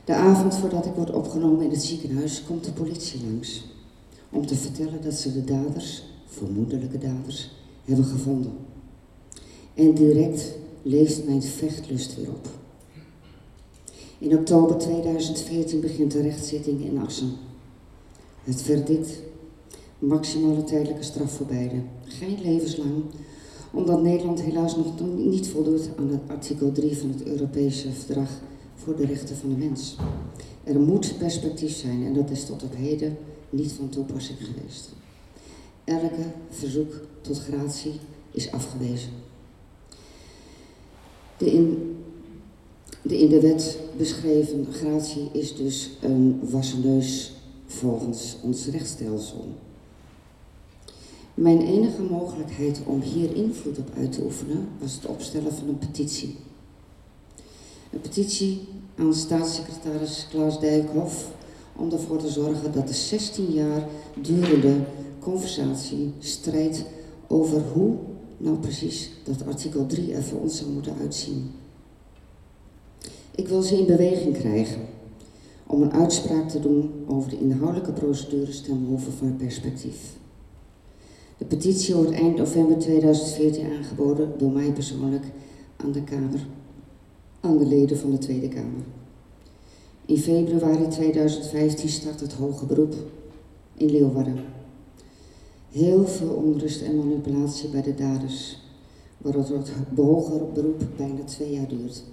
[0.04, 3.64] De avond voordat ik word opgenomen in het ziekenhuis komt de politie langs.
[4.30, 7.50] Om te vertellen dat ze de daders, vermoedelijke daders,
[7.84, 8.52] hebben gevonden.
[9.74, 12.48] En direct leeft mijn vechtlust weer op.
[14.18, 17.32] In oktober 2014 begint de rechtszitting in Assen.
[18.44, 19.22] Het verdict,
[19.98, 21.82] maximale tijdelijke straf voor beide.
[22.04, 23.02] Geen levenslang,
[23.72, 28.30] omdat Nederland helaas nog niet voldoet aan het artikel 3 van het Europese Verdrag
[28.74, 29.96] voor de Rechten van de Mens.
[30.64, 33.16] Er moet perspectief zijn en dat is tot op heden
[33.50, 34.88] niet van toepassing geweest.
[35.84, 37.92] Elke verzoek tot gratie
[38.30, 39.10] is afgewezen.
[41.36, 41.96] De in,
[43.02, 47.32] de in de wet beschreven gratie is dus een wasseneus
[47.66, 49.44] volgens ons rechtsstelsel.
[51.40, 55.78] Mijn enige mogelijkheid om hier invloed op uit te oefenen was het opstellen van een
[55.78, 56.36] petitie.
[57.92, 61.30] Een petitie aan staatssecretaris Klaas Dijkhoff
[61.76, 63.88] om ervoor te zorgen dat de 16 jaar
[64.20, 64.76] durende
[65.18, 66.84] conversatie, strijd
[67.26, 67.96] over hoe
[68.36, 71.50] nou precies dat artikel 3 er voor ons zou moeten uitzien.
[73.30, 74.80] Ik wil ze in beweging krijgen
[75.66, 80.18] om een uitspraak te doen over de inhoudelijke procedures ten behoeve van het perspectief.
[81.40, 85.24] De petitie wordt eind november 2014 aangeboden door mij persoonlijk
[85.76, 86.46] aan de Kamer,
[87.40, 88.84] aan de leden van de Tweede Kamer.
[90.06, 92.94] In februari 2015 start het hoge beroep
[93.74, 94.38] in Leeuwarden.
[95.70, 98.58] Heel veel onrust en manipulatie bij de daders,
[99.18, 102.04] waardoor het hoger beroep bijna twee jaar duurt.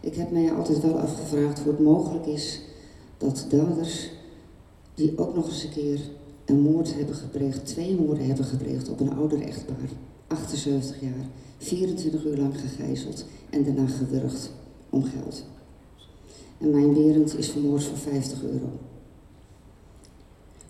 [0.00, 2.60] Ik heb mij altijd wel afgevraagd hoe het mogelijk is
[3.18, 4.10] dat daders,
[4.94, 6.00] die ook nog eens een keer
[6.44, 9.88] een moord hebben gepleegd, twee moorden hebben gepleegd op een ouder echtpaar,
[10.26, 11.26] 78 jaar,
[11.58, 14.50] 24 uur lang gegijzeld en daarna gewurgd
[14.90, 15.44] om geld.
[16.58, 18.70] En mijn Berend is vermoord voor 50 euro.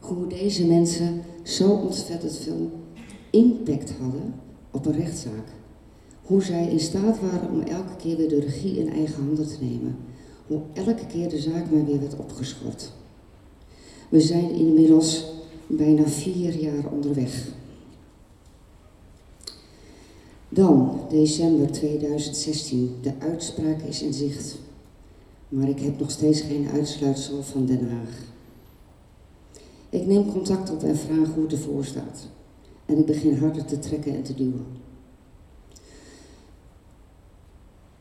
[0.01, 2.71] Hoe deze mensen zo ontzettend veel
[3.31, 4.35] impact hadden
[4.71, 5.49] op een rechtszaak.
[6.23, 9.57] Hoe zij in staat waren om elke keer weer de regie in eigen handen te
[9.61, 9.97] nemen.
[10.47, 12.93] Hoe elke keer de zaak maar weer werd opgeschort.
[14.09, 15.25] We zijn inmiddels
[15.77, 17.49] bijna vier jaar onderweg.
[20.49, 22.97] Dan, december 2016.
[23.03, 24.59] De uitspraak is in zicht.
[25.49, 28.31] Maar ik heb nog steeds geen uitsluitsel van Den Haag.
[29.89, 32.29] Ik neem contact op en vraag hoe het ervoor staat.
[32.87, 34.67] En ik begin harder te trekken en te duwen.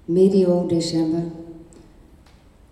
[0.06, 1.24] Medio december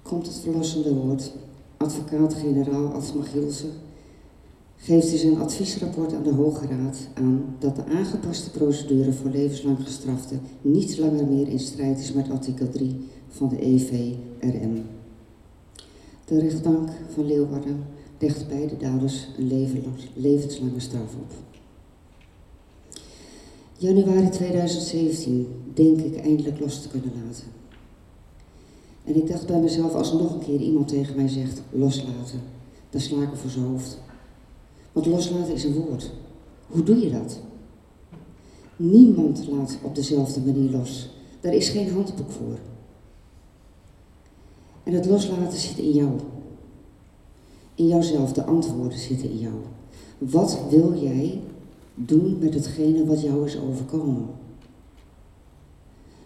[0.02, 1.32] komt het verlossende woord.
[1.78, 3.72] Advocaat-generaal Ad Magielsen
[4.82, 9.78] geeft in zijn adviesrapport aan de Hoge Raad aan dat de aangepaste procedure voor levenslang
[9.84, 12.96] gestraften niet langer meer in strijd is met artikel 3
[13.28, 14.82] van de EVRM.
[16.26, 17.84] De rechtbank van Leeuwarden
[18.20, 19.48] legt beide daders een
[20.14, 21.34] levenslange straf op.
[23.78, 27.44] Januari 2017 denk ik eindelijk los te kunnen laten.
[29.04, 32.42] En ik dacht bij mezelf, als nog een keer iemand tegen mij zegt loslaten,
[32.90, 34.00] dan sla ik voor zijn hoofd.
[34.92, 36.12] Want loslaten is een woord.
[36.68, 37.40] Hoe doe je dat?
[38.76, 41.10] Niemand laat op dezelfde manier los.
[41.40, 42.58] Daar is geen handboek voor.
[44.84, 46.12] En het loslaten zit in jou.
[47.76, 49.54] In jouzelf, de antwoorden zitten in jou.
[50.18, 51.42] Wat wil jij
[51.96, 54.28] doen met hetgene wat jou is overkomen?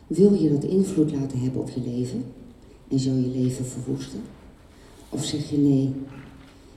[0.08, 2.26] Wil je dat invloed laten hebben op je leven
[2.88, 4.22] en zo je leven verwoesten?
[5.10, 5.94] Of zeg je nee,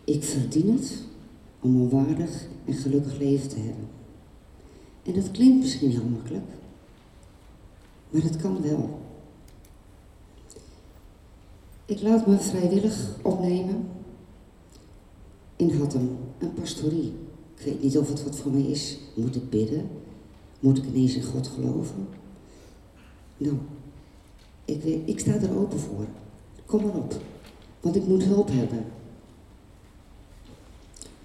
[0.05, 1.03] ik verdien het
[1.67, 3.89] om een waardig en gelukkig leven te hebben?
[5.03, 6.47] En dat klinkt misschien heel makkelijk,
[8.11, 8.99] maar het kan wel.
[11.87, 13.89] Ik laat me vrijwillig opnemen
[15.57, 17.13] in Hattem, een pastorie.
[17.57, 18.99] Ik weet niet of het wat voor mij is.
[19.15, 19.89] Moet ik bidden?
[20.61, 22.09] Moet ik ineens in God geloven?
[23.37, 23.57] Nou,
[24.65, 26.07] ik, ik sta er open voor.
[26.67, 27.21] Kom maar op,
[27.81, 28.85] want ik moet hulp hebben.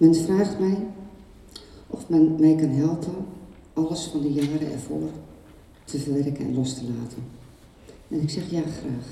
[0.02, 0.76] Men vraagt mij
[1.86, 3.14] of men mij kan helpen
[3.72, 5.10] alles van de jaren ervoor
[5.84, 7.22] te verwerken en los te laten.
[8.08, 9.06] En ik zeg ja, graag.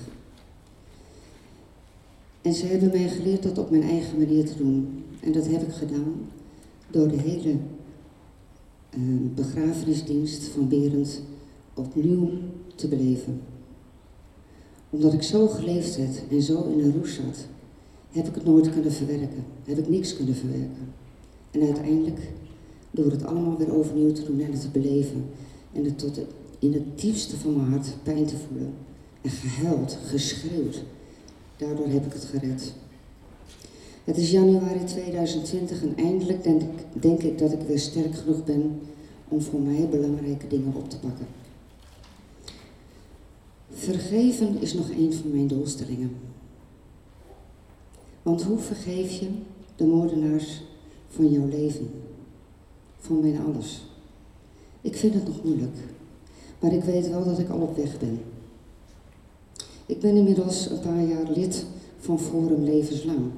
[2.43, 5.05] En ze hebben mij geleerd dat op mijn eigen manier te doen.
[5.21, 6.15] En dat heb ik gedaan
[6.91, 7.51] door de hele
[8.99, 11.23] uh, begrafenisdienst van Berend
[11.75, 12.31] opnieuw
[12.75, 13.41] te beleven.
[14.91, 17.47] Omdat ik zo geleefd had en zo in een roes zat,
[18.11, 19.45] heb ik het nooit kunnen verwerken.
[19.65, 20.93] Heb ik niks kunnen verwerken.
[21.51, 22.21] En uiteindelijk,
[22.91, 25.25] door het allemaal weer overnieuw te doen en het te beleven
[25.73, 26.21] en het tot
[26.59, 28.73] in het diepste van mijn hart pijn te voelen
[29.21, 30.83] en gehuild, geschreeuwd,
[31.57, 32.73] daardoor heb ik het gered.
[34.05, 38.45] Het is januari 2020 en eindelijk denk ik, denk ik dat ik weer sterk genoeg
[38.45, 38.81] ben
[39.29, 41.27] om voor mij belangrijke dingen op te pakken.
[43.71, 46.30] Vergeven is nog een van mijn doelstellingen.
[48.23, 49.29] Want hoe vergeef je
[49.77, 50.63] de moordenaars
[51.09, 51.91] van jouw leven?
[52.99, 53.83] Van mijn alles?
[54.81, 55.77] Ik vind het nog moeilijk,
[56.59, 58.21] maar ik weet wel dat ik al op weg ben.
[59.87, 61.65] Ik ben inmiddels een paar jaar lid
[61.99, 63.31] van Forum Levenslang.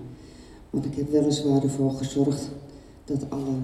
[0.70, 2.48] Want ik heb weliswaar ervoor gezorgd
[3.04, 3.54] dat alle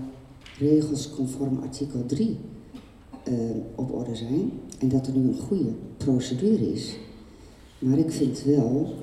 [0.58, 2.38] regels conform artikel 3
[3.28, 4.52] uh, eh, op orde zijn.
[4.78, 6.96] En dat er nu een goede procedure is.
[7.78, 8.94] Maar ik vind wel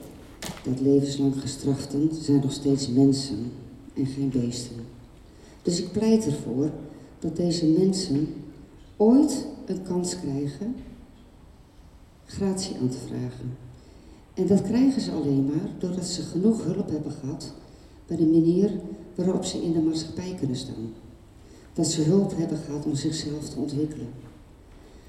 [0.66, 3.52] dat levenslang gestraften zijn nog steeds mensen
[3.94, 4.76] en geen beesten.
[5.62, 6.70] Dus ik pleit ervoor
[7.20, 8.34] dat deze mensen
[8.98, 10.76] ooit een kans krijgen
[12.26, 13.58] gratie aan te vragen.
[14.34, 17.54] En dat krijgen ze alleen maar doordat ze genoeg hulp hebben gehad
[18.08, 18.72] bij de manier
[19.16, 20.94] waarop ze in de maatschappij kunnen staan.
[21.74, 24.08] Dat ze hulp hebben gehad om zichzelf te ontwikkelen.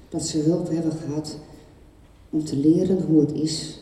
[0.09, 1.37] Dat ze hulp hebben gehad
[2.29, 3.79] om te leren hoe het is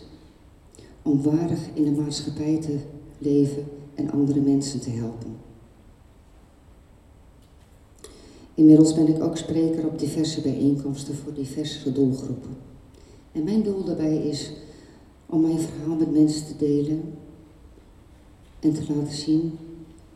[1.06, 2.78] om waardig in de maatschappij te
[3.18, 3.64] leven
[3.96, 5.36] en andere mensen te helpen.
[8.54, 12.58] Inmiddels ben ik ook spreker op diverse bijeenkomsten voor diverse doelgroepen.
[13.32, 14.52] En mijn doel daarbij is
[15.26, 17.14] om mijn verhaal met mensen te delen
[18.60, 19.58] en te laten zien,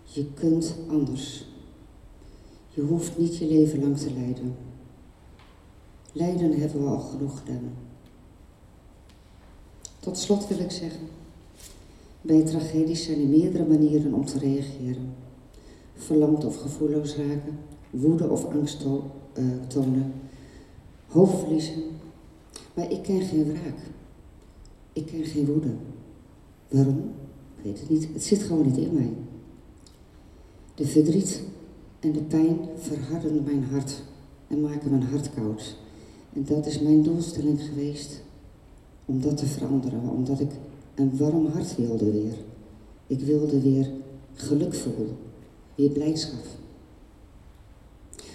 [0.03, 1.45] je kunt anders.
[2.69, 4.55] Je hoeft niet je leven lang te lijden.
[6.11, 7.88] Lijden hebben we al genoeg gedaan.
[10.09, 11.07] Tot slot wil ik zeggen,
[12.21, 15.13] bij tragedies zijn er meerdere manieren om te reageren.
[15.95, 18.85] Verlamd of gevoelloos raken, woede of angst
[19.33, 20.13] eh, tonen,
[21.07, 21.83] hoofd verliezen.
[22.73, 23.77] Maar ik ken geen wraak.
[24.93, 25.71] Ik ken geen woede.
[26.67, 27.11] Waarom?
[27.57, 28.07] Ik weet het niet.
[28.13, 29.13] Het zit gewoon niet in mij.
[30.75, 31.41] De verdriet
[31.99, 34.03] en de pijn verharden mijn hart
[34.47, 35.75] en maken mijn hart koud.
[36.33, 38.21] En dat is mijn doelstelling geweest
[39.09, 40.51] om dat te veranderen, omdat ik
[40.95, 42.33] een warm hart wilde weer.
[43.07, 43.91] Ik wilde weer
[44.33, 45.07] gelukvol,
[45.75, 46.45] weer blijdschap.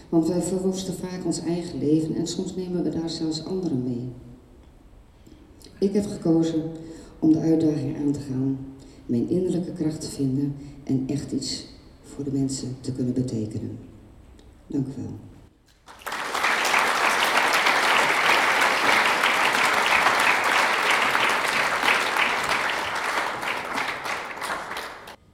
[0.08, 4.08] Want wij verwoesten vaak ons eigen leven en soms nemen we daar zelfs anderen mee.
[5.78, 6.62] Ik heb gekozen
[7.18, 8.58] om de uitdaging aan te gaan,
[9.06, 11.66] mijn innerlijke kracht te vinden en echt iets
[12.02, 13.78] voor de mensen te kunnen betekenen.
[14.66, 15.12] Dank u wel.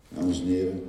[0.08, 0.82] Dames en heren,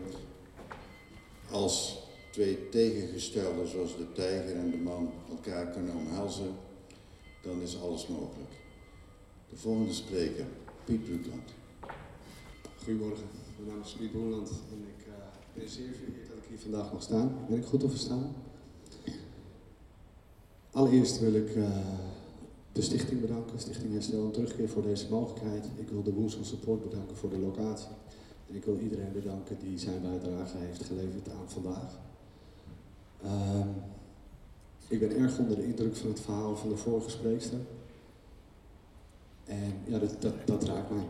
[1.52, 2.00] als
[2.32, 6.56] twee tegengestelden zoals de tijger en de man elkaar kunnen omhelzen,
[7.42, 8.52] dan is alles mogelijk.
[9.50, 10.46] De volgende spreker,
[10.86, 11.50] Piet Bloedland.
[12.84, 13.26] Goedemorgen,
[13.58, 15.14] mijn naam is Piet Boerland en ik uh,
[15.54, 17.46] ben zeer vereerd dat ik hier vandaag mag staan.
[17.50, 18.36] Ben ik goed te verstaan?
[20.72, 21.78] Allereerst wil ik uh,
[22.72, 25.66] de stichting bedanken, Stichting Herstel en Terugkeer voor deze mogelijkheid.
[25.76, 27.90] Ik wil de Woensel Support bedanken voor de locatie.
[28.50, 32.00] En ik wil iedereen bedanken die zijn bijdrage heeft geleverd aan vandaag.
[33.24, 33.66] Uh,
[34.88, 37.60] ik ben erg onder de indruk van het verhaal van de vorige spreekster.
[39.46, 41.06] En ja, dat, dat, dat raakt mij.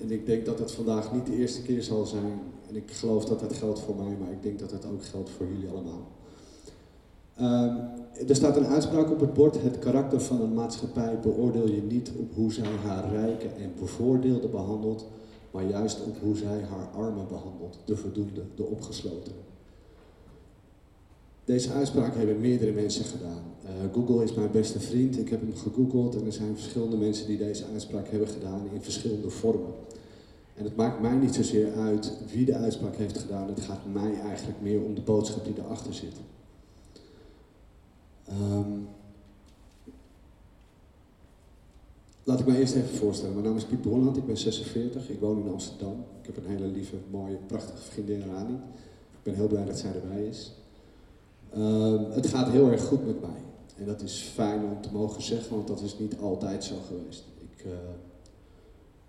[0.00, 2.40] En, ik denk dat het vandaag niet de eerste keer zal zijn.
[2.68, 5.30] En ik geloof dat dat geldt voor mij, maar ik denk dat het ook geldt
[5.30, 6.06] voor jullie allemaal.
[7.40, 9.62] Um, er staat een uitspraak op het bord.
[9.62, 14.50] Het karakter van een maatschappij beoordeel je niet op hoe zij haar rijken en bevoordeelden
[14.50, 15.06] behandelt,
[15.50, 19.32] maar juist op hoe zij haar armen behandelt, de verdoemde, de opgesloten.
[21.46, 23.42] Deze uitspraak hebben meerdere mensen gedaan.
[23.64, 25.18] Uh, Google is mijn beste vriend.
[25.18, 28.82] Ik heb hem gegoogeld en er zijn verschillende mensen die deze uitspraak hebben gedaan in
[28.82, 29.72] verschillende vormen.
[30.54, 33.48] En het maakt mij niet zozeer uit wie de uitspraak heeft gedaan.
[33.48, 36.14] Het gaat mij eigenlijk meer om de boodschap die erachter zit.
[38.30, 38.88] Um,
[42.24, 43.34] laat ik me eerst even voorstellen.
[43.34, 46.04] Mijn naam is Piet Holland, ik ben 46, ik woon in Amsterdam.
[46.20, 48.54] Ik heb een hele lieve, mooie, prachtige vriendin Rani.
[49.12, 50.52] Ik ben heel blij dat zij erbij is.
[51.56, 53.40] Uh, het gaat heel erg goed met mij.
[53.76, 57.24] En dat is fijn om te mogen zeggen, want dat is niet altijd zo geweest.
[57.38, 57.72] Ik, uh,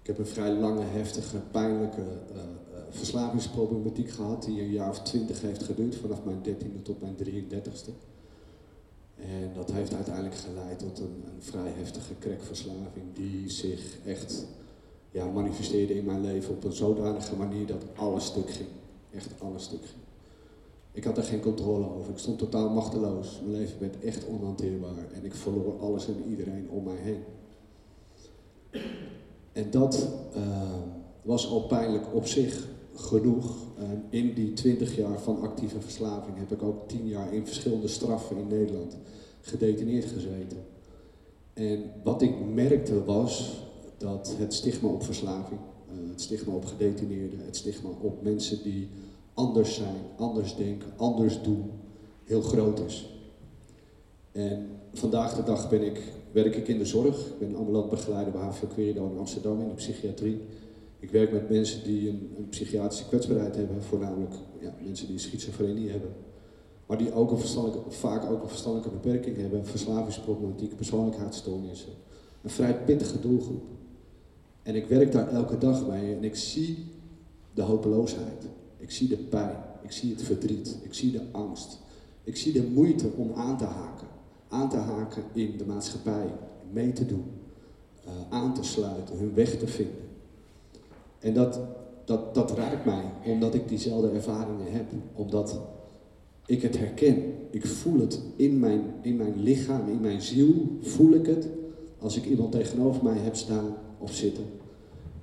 [0.01, 2.41] ik heb een vrij lange, heftige, pijnlijke uh,
[2.89, 7.91] verslavingsproblematiek gehad, die een jaar of twintig heeft geduurd, vanaf mijn dertiende tot mijn 33ste.
[9.15, 14.45] En dat heeft uiteindelijk geleid tot een, een vrij heftige crackverslaving, die zich echt
[15.11, 18.69] ja, manifesteerde in mijn leven op een zodanige manier dat alles stuk ging.
[19.11, 20.06] Echt alles stuk ging.
[20.97, 22.11] Ik had er geen controle over.
[22.11, 23.41] Ik stond totaal machteloos.
[23.43, 25.11] Mijn leven werd echt onhanteerbaar.
[25.13, 27.23] En ik verloor alles en iedereen om mij heen.
[29.51, 30.41] En dat uh,
[31.21, 33.55] was al pijnlijk op zich genoeg.
[33.77, 37.87] En in die twintig jaar van actieve verslaving heb ik ook tien jaar in verschillende
[37.87, 38.97] straffen in Nederland
[39.41, 40.65] gedetineerd gezeten.
[41.53, 43.63] En wat ik merkte was
[43.97, 48.89] dat het stigma op verslaving, uh, het stigma op gedetineerden, het stigma op mensen die
[49.37, 51.71] anders zijn, anders denken, anders doen,
[52.23, 53.09] heel groot is.
[54.31, 57.27] En vandaag de dag ben ik, werk ik in de zorg.
[57.27, 60.41] Ik ben ambulant begeleider bij HVO Querido in Amsterdam in de psychiatrie.
[60.99, 65.89] Ik werk met mensen die een, een psychiatrische kwetsbaarheid hebben, voornamelijk ja, mensen die schizofrenie
[65.89, 66.11] hebben.
[66.85, 71.93] Maar die ook een verstandelijke, vaak ook een verstandelijke beperking hebben, verslavingsproblematiek, persoonlijkheidsstoornissen.
[72.41, 73.65] Een vrij pittige doelgroep.
[74.63, 76.85] En ik werk daar elke dag mee en ik zie
[77.53, 78.47] de hopeloosheid.
[78.77, 81.79] Ik zie de pijn, ik zie het verdriet, ik zie de angst.
[82.23, 84.07] Ik zie de moeite om aan te haken.
[84.47, 86.27] Aan te haken in de maatschappij,
[86.71, 87.25] mee te doen,
[88.05, 90.07] uh, aan te sluiten, hun weg te vinden.
[91.19, 91.59] En dat,
[92.05, 94.85] dat, dat raakt mij, omdat ik diezelfde ervaringen heb.
[95.13, 95.59] Omdat
[96.47, 97.33] ik het herken.
[97.49, 101.47] Ik voel het in mijn, in mijn lichaam, in mijn ziel, voel ik het.
[101.99, 104.43] Als ik iemand tegenover mij heb staan of zitten,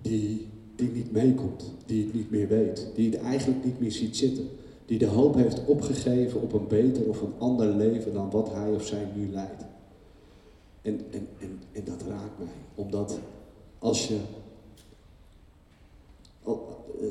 [0.02, 4.16] die die niet meekomt, die het niet meer weet, die het eigenlijk niet meer ziet
[4.16, 4.48] zitten,
[4.86, 8.70] die de hoop heeft opgegeven op een beter of een ander leven dan wat hij
[8.70, 9.62] of zij nu leidt.
[10.82, 13.18] En, en, en, en dat raakt mij, omdat
[13.78, 14.16] als je.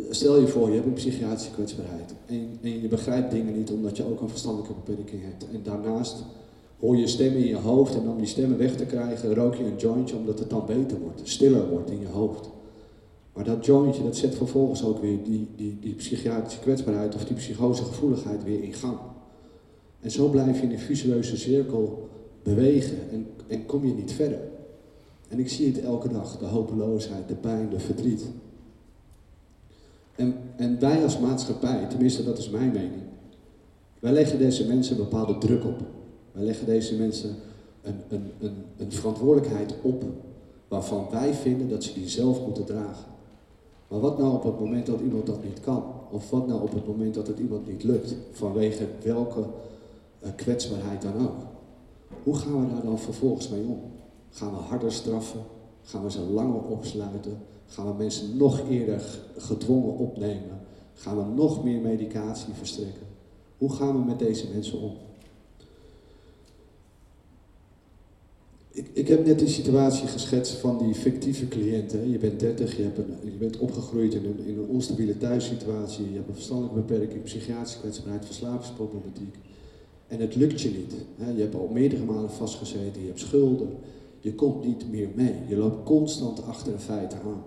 [0.09, 3.97] Stel je voor, je hebt een psychiatrische kwetsbaarheid en, en je begrijpt dingen niet omdat
[3.97, 5.45] je ook een verstandelijke beperking hebt.
[5.53, 6.23] En daarnaast
[6.79, 9.63] hoor je stemmen in je hoofd en om die stemmen weg te krijgen rook je
[9.63, 12.49] een jointje omdat het dan beter wordt, stiller wordt in je hoofd.
[13.33, 17.35] Maar dat jointje, dat zet vervolgens ook weer die, die, die psychiatrische kwetsbaarheid of die
[17.35, 18.97] psychosegevoeligheid weer in gang.
[19.99, 22.09] En zo blijf je in een visueuze cirkel
[22.43, 24.39] bewegen en, en kom je niet verder.
[25.27, 28.23] En ik zie het elke dag, de hopeloosheid, de pijn, de verdriet.
[30.15, 33.01] En, en wij als maatschappij, tenminste dat is mijn mening,
[33.99, 35.81] wij leggen deze mensen een bepaalde druk op.
[36.31, 37.35] Wij leggen deze mensen
[37.81, 40.03] een, een, een, een verantwoordelijkheid op
[40.67, 43.12] waarvan wij vinden dat ze die zelf moeten dragen.
[43.93, 45.83] Maar wat nou op het moment dat iemand dat niet kan?
[46.11, 51.01] Of wat nou op het moment dat het iemand niet lukt, vanwege welke uh, kwetsbaarheid
[51.01, 51.35] dan ook.
[52.23, 53.81] Hoe gaan we daar dan vervolgens mee om?
[54.29, 55.39] Gaan we harder straffen?
[55.81, 57.37] Gaan we ze langer opsluiten?
[57.65, 60.59] Gaan we mensen nog eerder gedwongen opnemen?
[60.93, 63.07] Gaan we nog meer medicatie verstrekken?
[63.57, 64.93] Hoe gaan we met deze mensen om?
[68.73, 72.09] Ik, ik heb net die situatie geschetst van die fictieve cliënten.
[72.09, 76.09] Je bent 30, je, hebt een, je bent opgegroeid in een, in een onstabiele thuissituatie,
[76.09, 79.35] je hebt een verstandelijke beperking, psychiatrische kwetsbaarheid, verslavingsproblematiek.
[80.07, 80.93] En het lukt je niet.
[81.35, 83.69] Je hebt al meerdere malen vastgezeten, je hebt schulden,
[84.19, 85.35] je komt niet meer mee.
[85.47, 87.43] Je loopt constant achter de feiten aan.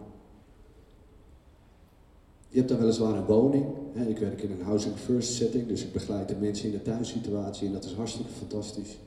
[2.48, 3.64] Je hebt dan weliswaar een woning.
[4.08, 7.66] Ik werk in een housing first setting, dus ik begeleid de mensen in de thuissituatie
[7.66, 8.98] en dat is hartstikke fantastisch.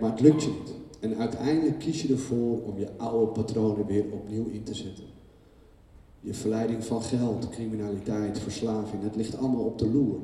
[0.00, 0.85] Maar het lukt je niet.
[1.00, 5.04] En uiteindelijk kies je ervoor om je oude patronen weer opnieuw in te zetten.
[6.20, 10.18] Je verleiding van geld, criminaliteit, verslaving, het ligt allemaal op de loer.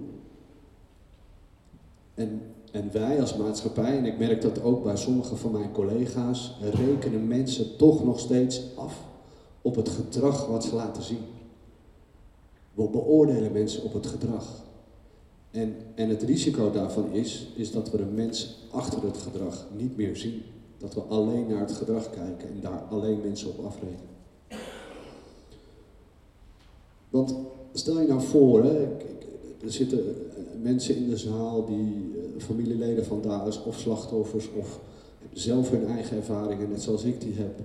[2.14, 2.42] En,
[2.72, 7.28] en wij als maatschappij, en ik merk dat ook bij sommige van mijn collega's, rekenen
[7.28, 9.04] mensen toch nog steeds af
[9.62, 11.24] op het gedrag wat ze laten zien.
[12.74, 14.64] We beoordelen mensen op het gedrag.
[15.50, 19.96] En, en het risico daarvan is, is dat we de mens achter het gedrag niet
[19.96, 20.42] meer zien.
[20.82, 24.10] Dat we alleen naar het gedrag kijken en daar alleen mensen op afrekenen.
[27.10, 27.34] Want
[27.72, 28.82] stel je nou voor, hè,
[29.62, 34.80] er zitten eh, mensen in de zaal die uh, familieleden van daders of slachtoffers of
[35.32, 37.60] zelf hun eigen ervaringen, net zoals ik die heb.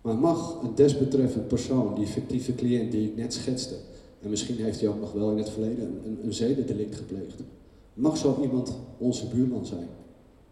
[0.00, 3.74] Maar mag een desbetreffend persoon, die fictieve cliënt die ik net schetste,
[4.22, 7.40] en misschien heeft hij ook nog wel in het verleden een, een zedendelict gepleegd,
[7.94, 9.88] mag zo iemand onze buurman zijn?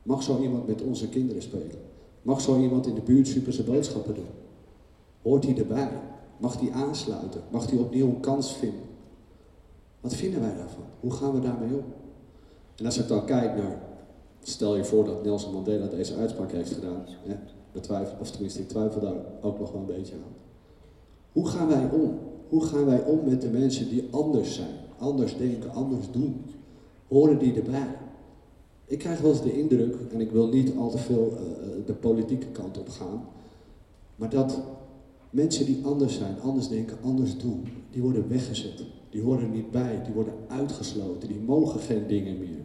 [0.03, 1.79] Mag zo iemand met onze kinderen spelen?
[2.23, 4.25] Mag zo iemand in de buurt super zijn boodschappen doen?
[5.23, 5.91] Hoort hij erbij?
[6.37, 7.41] Mag hij aansluiten?
[7.51, 8.81] Mag hij opnieuw een kans vinden?
[10.01, 10.85] Wat vinden wij daarvan?
[11.01, 11.85] Hoe gaan we daarmee om?
[12.77, 13.83] En als ik dan kijk naar,
[14.43, 17.35] stel je voor dat Nelson Mandela deze uitspraak heeft gedaan, hè,
[18.21, 20.35] of tenminste ik twijfel daar ook nog wel een beetje aan.
[21.33, 22.19] Hoe gaan wij om?
[22.49, 26.45] Hoe gaan wij om met de mensen die anders zijn, anders denken, anders doen?
[27.09, 27.97] Horen die erbij?
[28.93, 31.93] Ik krijg wel eens de indruk, en ik wil niet al te veel uh, de
[31.93, 33.25] politieke kant op gaan,
[34.17, 34.61] maar dat
[35.31, 38.83] mensen die anders zijn, anders denken, anders doen, die worden weggezet.
[39.11, 42.59] Die horen niet bij, die worden uitgesloten, die mogen geen dingen meer.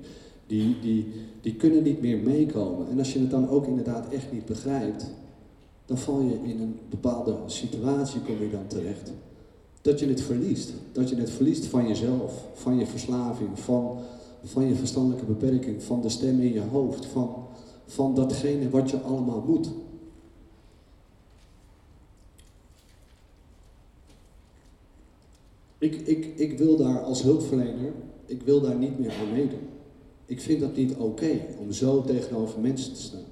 [0.47, 2.89] Die, die, die kunnen niet meer meekomen.
[2.89, 5.05] En als je het dan ook inderdaad echt niet begrijpt,
[5.85, 9.11] dan val je in een bepaalde situatie, kom je dan terecht.
[9.81, 10.73] Dat je het verliest.
[10.91, 13.97] Dat je het verliest van jezelf, van je verslaving, van
[14.43, 17.47] van je verstandelijke beperking, van de stem in je hoofd, van,
[17.85, 19.69] van datgene wat je allemaal moet.
[25.77, 27.91] Ik, ik, ik wil daar als hulpverlener,
[28.25, 29.67] ik wil daar niet meer aan meedoen.
[30.25, 33.25] Ik vind dat niet oké om zo tegenover mensen te staan.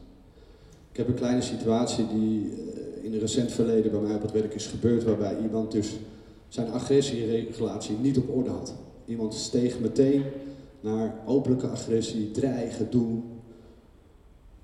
[0.92, 4.32] Ik heb een kleine situatie die eh, in een recent verleden bij mij op het
[4.32, 5.96] werk is gebeurd, waarbij iemand dus
[6.48, 8.74] zijn agressieregulatie niet op orde had.
[9.06, 10.24] Iemand steeg meteen
[10.86, 13.24] naar openlijke agressie, dreigen, doen.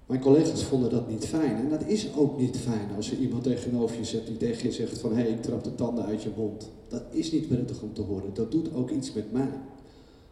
[0.05, 1.55] Mijn collega's vonden dat niet fijn.
[1.55, 4.71] En dat is ook niet fijn als je iemand tegenover je zet die tegen je
[4.71, 6.69] zegt van hé, hey, ik trap de tanden uit je mond.
[6.87, 8.33] Dat is niet prettig om te horen.
[8.33, 9.51] Dat doet ook iets met mij.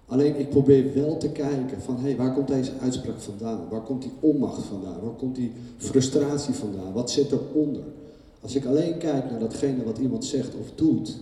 [0.06, 3.70] Alleen ik probeer wel te kijken van hé, hey, waar komt deze uitspraak vandaan?
[3.70, 5.02] Waar komt die onmacht vandaan?
[5.02, 6.94] Waar komt die frustratie vandaan?
[6.94, 7.84] Wat zit eronder?
[8.42, 11.18] Als ik alleen kijk naar datgene wat iemand zegt of doet,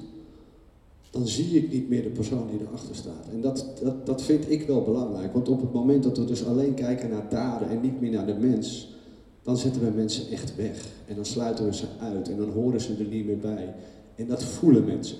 [1.11, 3.27] dan zie ik niet meer de persoon die erachter staat.
[3.31, 5.33] En dat, dat, dat vind ik wel belangrijk.
[5.33, 8.25] Want op het moment dat we dus alleen kijken naar daden en niet meer naar
[8.25, 8.95] de mens,
[9.41, 10.85] dan zetten we mensen echt weg.
[11.05, 13.73] En dan sluiten we ze uit en dan horen ze er niet meer bij.
[14.15, 15.17] En dat voelen mensen.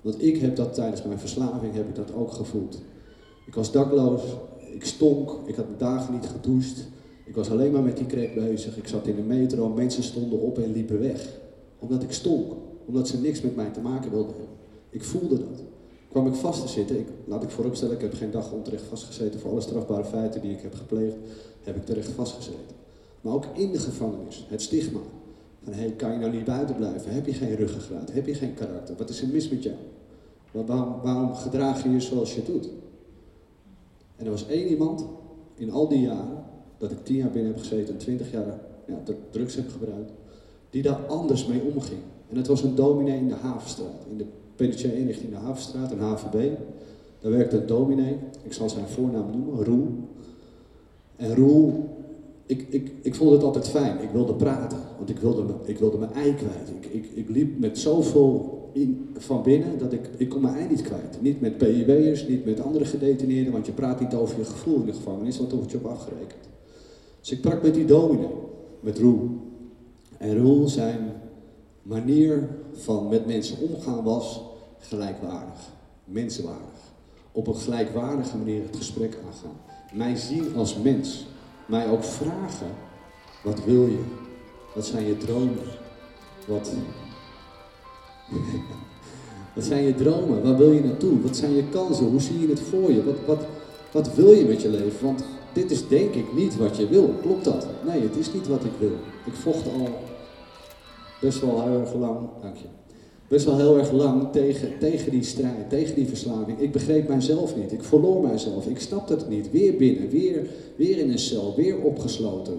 [0.00, 2.82] Want ik heb dat tijdens mijn verslaving heb ik dat ook gevoeld.
[3.46, 4.22] Ik was dakloos,
[4.74, 6.88] ik stonk, ik had dagen niet gedoucht.
[7.24, 8.76] Ik was alleen maar met die crack bezig.
[8.76, 11.38] Ik zat in de metro, mensen stonden op en liepen weg.
[11.78, 12.52] Omdat ik stonk.
[12.86, 14.57] Omdat ze niks met mij te maken wilden hebben.
[14.90, 15.62] Ik voelde dat.
[16.10, 19.40] Kwam ik vast te zitten, ik, laat ik vooropstellen, ik heb geen dag onterecht vastgezeten
[19.40, 21.16] voor alle strafbare feiten die ik heb gepleegd,
[21.62, 22.76] heb ik terecht vastgezeten.
[23.20, 25.00] Maar ook in de gevangenis, het stigma.
[25.62, 27.12] Van hé, hey, kan je nou niet buiten blijven?
[27.12, 28.12] Heb je geen ruggengraat?
[28.12, 28.96] Heb je geen karakter?
[28.96, 29.76] Wat is er mis met jou?
[30.50, 32.68] Waarom, waarom gedraag je je zoals je doet?
[34.16, 35.04] En er was één iemand
[35.54, 36.44] in al die jaren,
[36.78, 40.12] dat ik tien jaar binnen heb gezeten en twintig jaar ja, drugs heb gebruikt,
[40.70, 42.00] die daar anders mee omging.
[42.28, 44.26] En het was een dominee in de Havenstraat, in de
[44.58, 46.50] penitentiaire in de Havenstraat, een HVB.
[47.20, 49.88] Daar werkte een dominee, ik zal zijn voornaam noemen, Roel.
[51.16, 51.88] En Roel
[52.48, 54.02] ik, ik, ik vond het altijd fijn.
[54.02, 56.68] Ik wilde praten, want ik wilde, ik wilde mijn ei kwijt.
[56.80, 60.68] Ik, ik, ik liep met zoveel in, van binnen dat ik, ik kon mijn ei
[60.68, 61.18] niet kwijt.
[61.20, 64.86] Niet met PIW'ers, niet met andere gedetineerden, want je praat niet over je gevoel in
[64.86, 66.48] de gevangenis, want dan word je op afgerekend.
[67.20, 68.34] Dus ik sprak met die dominee,
[68.80, 69.28] met Roel.
[70.18, 71.12] En Roel zijn
[71.82, 74.40] manier van met mensen omgaan was
[74.78, 75.58] gelijkwaardig,
[76.04, 76.78] mensenwaardig.
[77.32, 79.56] Op een gelijkwaardige manier het gesprek aangaan.
[79.92, 81.26] Mij zien als mens.
[81.66, 82.70] Mij ook vragen,
[83.44, 84.02] wat wil je?
[84.74, 85.58] Wat zijn je dromen?
[86.46, 86.72] Wat,
[89.54, 90.42] wat zijn je dromen?
[90.42, 91.20] Waar wil je naartoe?
[91.20, 92.06] Wat zijn je kansen?
[92.06, 93.04] Hoe zie je het voor je?
[93.04, 93.46] Wat, wat,
[93.92, 95.04] wat wil je met je leven?
[95.04, 97.14] Want dit is denk ik niet wat je wil.
[97.22, 97.66] Klopt dat?
[97.86, 98.96] Nee, het is niet wat ik wil.
[99.24, 99.88] Ik vocht al
[101.20, 102.66] best wel heel erg lang, dank je,
[103.28, 106.60] best wel heel erg lang tegen, tegen die strijd, tegen die verslaving.
[106.60, 107.72] Ik begreep mijzelf niet.
[107.72, 108.66] Ik verloor mijzelf.
[108.66, 109.50] Ik snapte het niet.
[109.50, 112.58] Weer binnen, weer, weer in een cel, weer opgesloten.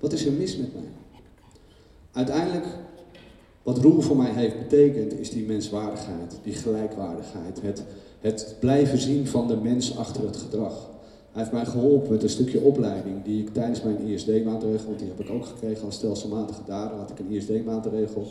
[0.00, 0.82] Wat is er mis met mij?
[2.12, 2.66] Uiteindelijk,
[3.62, 7.60] wat Roel voor mij heeft betekend, is die menswaardigheid, die gelijkwaardigheid.
[7.62, 7.82] Het,
[8.20, 10.92] het blijven zien van de mens achter het gedrag.
[11.32, 15.08] Hij heeft mij geholpen met een stukje opleiding die ik tijdens mijn ISD-maatregel, want die
[15.08, 18.26] heb ik ook gekregen als stelselmatige dader, had ik een ISD-maatregel,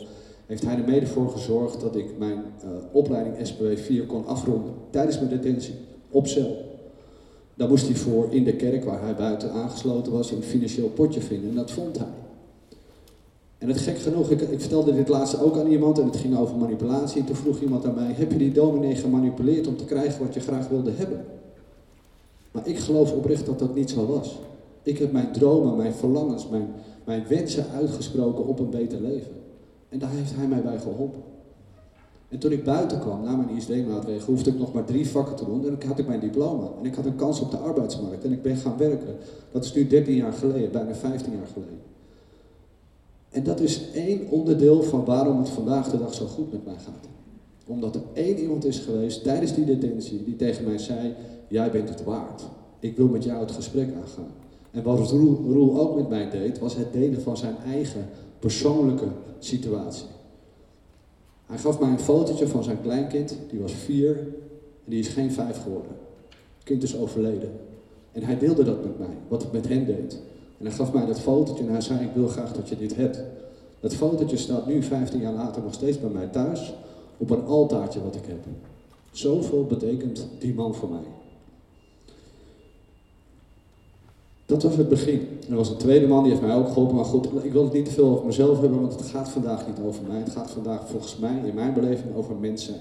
[0.46, 4.72] heeft hij er mede voor gezorgd dat ik mijn uh, opleiding SPW 4 kon afronden
[4.90, 5.74] tijdens mijn detentie,
[6.10, 6.72] op cel.
[7.54, 11.20] Daar moest hij voor in de kerk, waar hij buiten aangesloten was, een financieel potje
[11.20, 12.08] vinden en dat vond hij.
[13.58, 16.38] En het gek genoeg, ik, ik, vertelde dit laatste ook aan iemand en het ging
[16.38, 17.20] over manipulatie.
[17.20, 20.34] En toen vroeg iemand aan mij, heb je die dominee gemanipuleerd om te krijgen wat
[20.34, 21.24] je graag wilde hebben?
[22.50, 24.38] Maar ik geloof oprecht dat dat niet zo was.
[24.82, 26.68] Ik heb mijn dromen, mijn verlangens, mijn,
[27.04, 29.32] mijn wensen uitgesproken op een beter leven.
[29.94, 31.22] En daar heeft hij mij bij geholpen.
[32.28, 35.44] En toen ik buiten kwam, na mijn ISD-maatregelen, hoefde ik nog maar drie vakken te
[35.44, 35.66] doen.
[35.66, 36.68] En dan had ik mijn diploma.
[36.78, 38.24] En ik had een kans op de arbeidsmarkt.
[38.24, 39.16] En ik ben gaan werken.
[39.52, 41.78] Dat is nu 13 jaar geleden, bijna 15 jaar geleden.
[43.30, 46.78] En dat is één onderdeel van waarom het vandaag de dag zo goed met mij
[46.84, 47.08] gaat.
[47.66, 51.14] Omdat er één iemand is geweest tijdens die detentie die tegen mij zei:
[51.48, 52.42] Jij bent het waard.
[52.78, 54.32] Ik wil met jou het gesprek aangaan.
[54.70, 58.06] En wat Roel, ook met mij deed, was het delen van zijn eigen
[58.44, 59.06] persoonlijke
[59.38, 60.06] situatie.
[61.46, 64.16] Hij gaf mij een fotootje van zijn kleinkind, die was vier
[64.84, 65.92] en die is geen vijf geworden.
[66.54, 67.52] Het kind is overleden.
[68.12, 70.20] En hij deelde dat met mij, wat het met hen deed.
[70.58, 72.96] En hij gaf mij dat fotootje en hij zei, ik wil graag dat je dit
[72.96, 73.22] hebt.
[73.80, 76.74] Dat fotootje staat nu, 15 jaar later, nog steeds bij mij thuis,
[77.16, 78.44] op een altaartje wat ik heb.
[79.10, 81.04] Zoveel betekent die man voor mij.
[84.46, 85.20] Dat was het begin.
[85.50, 86.96] Er was een tweede man, die heeft mij ook geholpen.
[86.96, 89.66] Maar goed, ik wil het niet te veel over mezelf hebben, want het gaat vandaag
[89.66, 90.18] niet over mij.
[90.18, 92.80] Het gaat vandaag volgens mij, in mijn beleving, over mens zijn.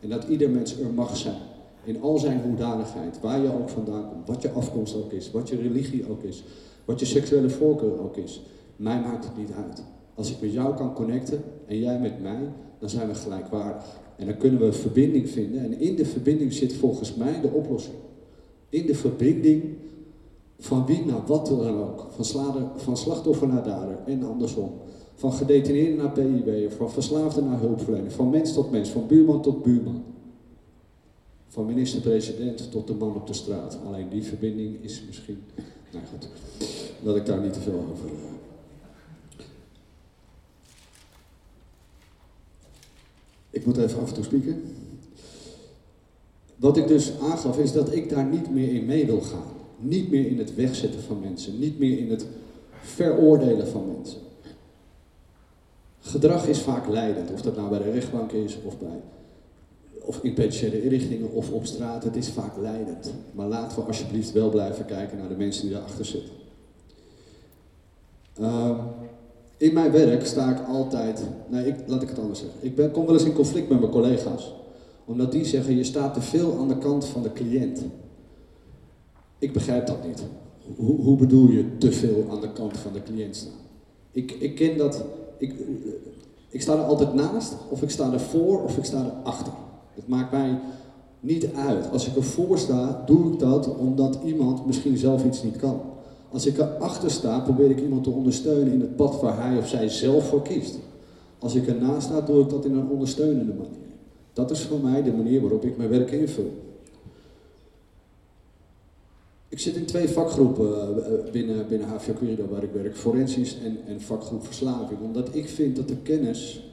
[0.00, 1.38] En dat ieder mens er mag zijn.
[1.84, 5.48] In al zijn hoedanigheid, waar je ook vandaan komt, wat je afkomst ook is, wat
[5.48, 6.44] je religie ook is,
[6.84, 8.42] wat je seksuele voorkeur ook is.
[8.76, 9.82] Mij maakt het niet uit.
[10.14, 12.40] Als ik met jou kan connecten en jij met mij,
[12.78, 13.84] dan zijn we gelijkwaardig.
[14.16, 15.60] En dan kunnen we verbinding vinden.
[15.60, 17.96] En in de verbinding zit volgens mij de oplossing.
[18.68, 19.62] In de verbinding
[20.60, 22.06] van wie naar wat dan ook.
[22.14, 24.72] Van, slader, van slachtoffer naar dader en andersom.
[25.14, 28.10] Van gedetineerde naar PIB, van verslaafde naar hulpverlener.
[28.10, 30.04] Van mens tot mens, van buurman tot buurman.
[31.48, 33.78] Van minister-president tot de man op de straat.
[33.86, 35.42] Alleen die verbinding is misschien.
[35.92, 36.28] Nou goed,
[37.02, 38.06] dat ik daar niet te veel over.
[38.06, 38.12] Uh...
[43.50, 44.62] Ik moet even af en toe spieken.
[46.56, 49.59] Wat ik dus aangaf is dat ik daar niet meer in mee wil gaan.
[49.80, 52.26] Niet meer in het wegzetten van mensen, niet meer in het
[52.80, 54.20] veroordelen van mensen.
[56.00, 59.00] Gedrag is vaak leidend, of dat nou bij de rechtbank is of, bij,
[60.00, 63.12] of in penitentiaire inrichtingen of op straat, het is vaak leidend.
[63.32, 66.32] Maar laten we alsjeblieft wel blijven kijken naar de mensen die daarachter zitten.
[68.40, 68.78] Uh,
[69.56, 72.58] in mijn werk sta ik altijd, nee, ik, laat ik het anders zeggen.
[72.60, 74.54] Ik ben, kom wel eens in conflict met mijn collega's.
[75.04, 77.80] Omdat die zeggen, je staat te veel aan de kant van de cliënt.
[79.40, 80.22] Ik begrijp dat niet.
[80.76, 83.52] Hoe, hoe bedoel je te veel aan de kant van de cliënt staan?
[84.12, 85.04] Ik, ik ken dat,
[85.38, 85.54] ik,
[86.48, 89.52] ik sta er altijd naast, of ik sta er voor, of ik sta er achter.
[89.94, 90.58] Het maakt mij
[91.20, 91.90] niet uit.
[91.90, 95.80] Als ik ervoor sta, doe ik dat omdat iemand misschien zelf iets niet kan.
[96.30, 99.68] Als ik erachter sta, probeer ik iemand te ondersteunen in het pad waar hij of
[99.68, 100.78] zij zelf voor kiest.
[101.38, 103.88] Als ik ernaast sta, doe ik dat in een ondersteunende manier.
[104.32, 106.52] Dat is voor mij de manier waarop ik mijn werk invul.
[109.50, 113.78] Ik zit in twee vakgroepen eh, binnen, binnen HVO Querido waar ik werk, forensisch en,
[113.86, 115.00] en vakgroep verslaving.
[115.00, 116.64] Omdat ik vind dat de kennis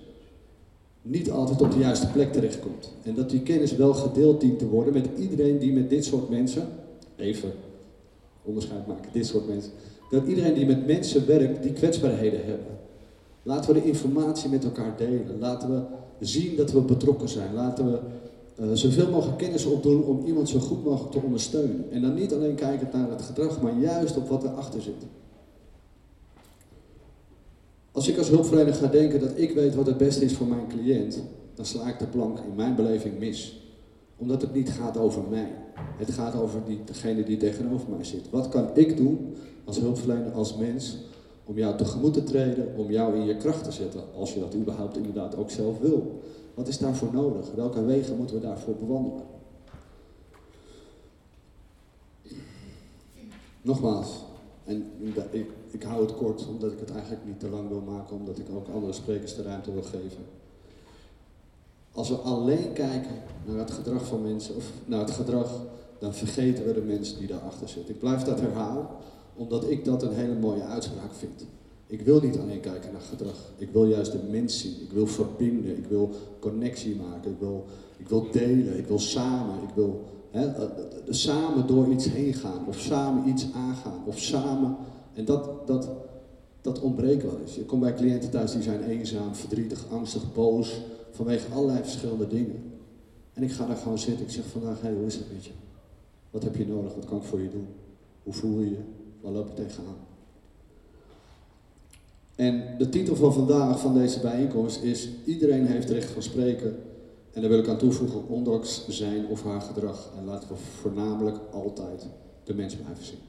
[1.01, 2.93] niet altijd op de juiste plek terechtkomt.
[3.03, 6.29] En dat die kennis wel gedeeld dient te worden met iedereen die met dit soort
[6.29, 6.67] mensen,
[7.15, 7.51] even
[8.43, 9.71] onderscheid maken, dit soort mensen.
[10.09, 12.77] Dat iedereen die met mensen werkt, die kwetsbaarheden hebben.
[13.43, 15.39] Laten we de informatie met elkaar delen.
[15.39, 15.81] Laten we
[16.25, 17.53] zien dat we betrokken zijn.
[17.53, 17.99] Laten we
[18.59, 21.91] uh, zoveel mogelijk kennis opdoen om iemand zo goed mogelijk te ondersteunen.
[21.91, 25.05] En dan niet alleen kijken naar het gedrag, maar juist op wat erachter zit.
[27.91, 30.67] Als ik als hulpverlener ga denken dat ik weet wat het beste is voor mijn
[30.67, 31.23] cliënt,
[31.55, 33.61] dan sla ik de plank in mijn beleving mis.
[34.17, 35.51] Omdat het niet gaat over mij.
[35.97, 38.29] Het gaat over die, degene die tegenover mij zit.
[38.29, 39.35] Wat kan ik doen
[39.65, 40.97] als hulpverlener, als mens,
[41.45, 44.55] om jou tegemoet te treden, om jou in je kracht te zetten, als je dat
[44.55, 46.21] überhaupt inderdaad ook zelf wil.
[46.57, 47.51] Wat is daarvoor nodig?
[47.55, 49.23] Welke wegen moeten we daarvoor bewandelen?
[53.61, 54.23] Nogmaals,
[54.63, 54.91] en
[55.31, 58.37] ik, ik hou het kort omdat ik het eigenlijk niet te lang wil maken, omdat
[58.37, 60.25] ik ook andere sprekers de ruimte wil geven.
[61.91, 65.61] Als we alleen kijken naar het gedrag van mensen, of naar het gedrag,
[65.99, 67.93] dan vergeten we de mensen die daarachter zitten.
[67.93, 68.87] Ik blijf dat herhalen,
[69.35, 71.45] omdat ik dat een hele mooie uitspraak vind.
[71.87, 73.51] Ik wil niet alleen kijken naar gedrag.
[73.57, 74.81] Ik wil juist de mens zien.
[74.81, 75.77] Ik wil verbinden.
[75.77, 77.31] Ik wil connectie maken.
[77.31, 77.65] Ik wil,
[77.97, 78.77] ik wil delen.
[78.77, 79.63] Ik wil samen.
[79.63, 80.69] Ik wil hè, eh, eh,
[81.09, 82.67] samen door iets heen gaan.
[82.67, 84.05] Of samen iets aangaan.
[84.05, 84.75] Of samen.
[85.13, 85.89] En dat, dat,
[86.61, 87.57] dat ontbreekt wel eens.
[87.57, 90.81] Ik kom bij cliënten thuis die zijn eenzaam, verdrietig, angstig, boos.
[91.11, 92.63] Vanwege allerlei verschillende dingen.
[93.33, 94.25] En ik ga daar gewoon zitten.
[94.25, 95.51] Ik zeg vandaag, hé, hoe is het met je?
[96.31, 96.95] Wat heb je nodig?
[96.95, 97.67] Wat kan ik voor je doen?
[98.23, 98.79] Hoe voel je je?
[99.21, 100.06] Waar loop je tegenaan?
[102.37, 106.75] En de titel van vandaag, van deze bijeenkomst, is Iedereen heeft recht van spreken.
[107.33, 110.09] En daar wil ik aan toevoegen, ondanks zijn of haar gedrag.
[110.17, 112.07] En laten we voornamelijk altijd
[112.43, 113.19] de mens blijven zien.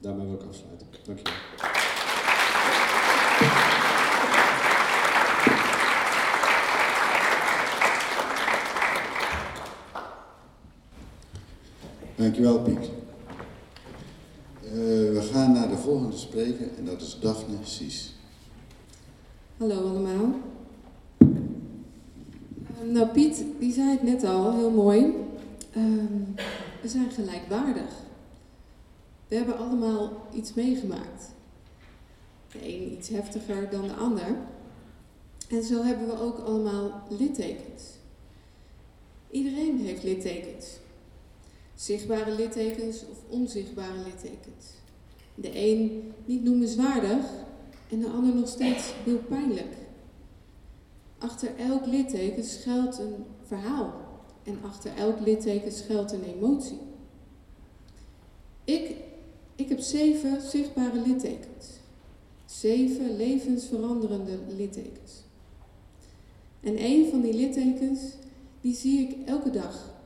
[0.00, 0.86] Daarmee wil ik afsluiten.
[1.04, 1.32] Dankjewel.
[12.16, 12.90] Dankjewel Piet.
[14.64, 14.72] Uh,
[15.12, 18.16] we gaan naar de volgende spreker en dat is Daphne Sies.
[19.58, 20.40] Hallo allemaal.
[22.78, 24.98] Ehm, nou, Piet, die zei het net al, heel mooi.
[25.76, 26.34] Um,
[26.82, 27.90] we zijn gelijkwaardig.
[29.28, 31.24] We hebben allemaal iets meegemaakt.
[32.52, 34.36] De een iets heftiger dan de ander.
[35.48, 37.82] En zo hebben we ook allemaal littekens.
[39.30, 40.66] Iedereen heeft littekens.
[41.74, 44.66] Zichtbare littekens of onzichtbare littekens.
[45.34, 47.24] De een niet noemenswaardig,
[47.88, 49.76] en de ander nog steeds heel pijnlijk.
[51.18, 53.94] Achter elk litteken schuilt een verhaal
[54.42, 56.78] en achter elk litteken schuilt een emotie.
[58.64, 58.96] Ik,
[59.54, 61.66] ik heb zeven zichtbare littekens.
[62.46, 65.12] Zeven levensveranderende littekens.
[66.60, 68.00] En een van die littekens,
[68.60, 69.96] die zie ik elke dag.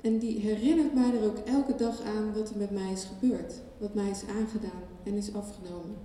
[0.00, 3.54] En die herinnert mij er ook elke dag aan wat er met mij is gebeurd,
[3.78, 5.96] wat mij is aangedaan en is afgenomen.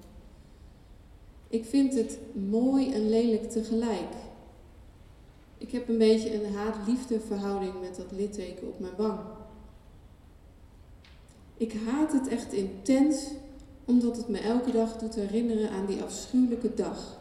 [1.47, 2.19] Ik vind het
[2.49, 4.13] mooi en lelijk tegelijk.
[5.57, 9.19] Ik heb een beetje een haat-liefde verhouding met dat litteken op mijn wang.
[11.57, 13.27] Ik haat het echt intens,
[13.85, 17.17] omdat het me elke dag doet herinneren aan die afschuwelijke dag.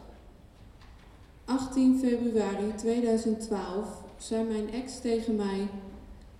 [1.45, 5.67] 18 februari 2012 zei mijn ex tegen mij: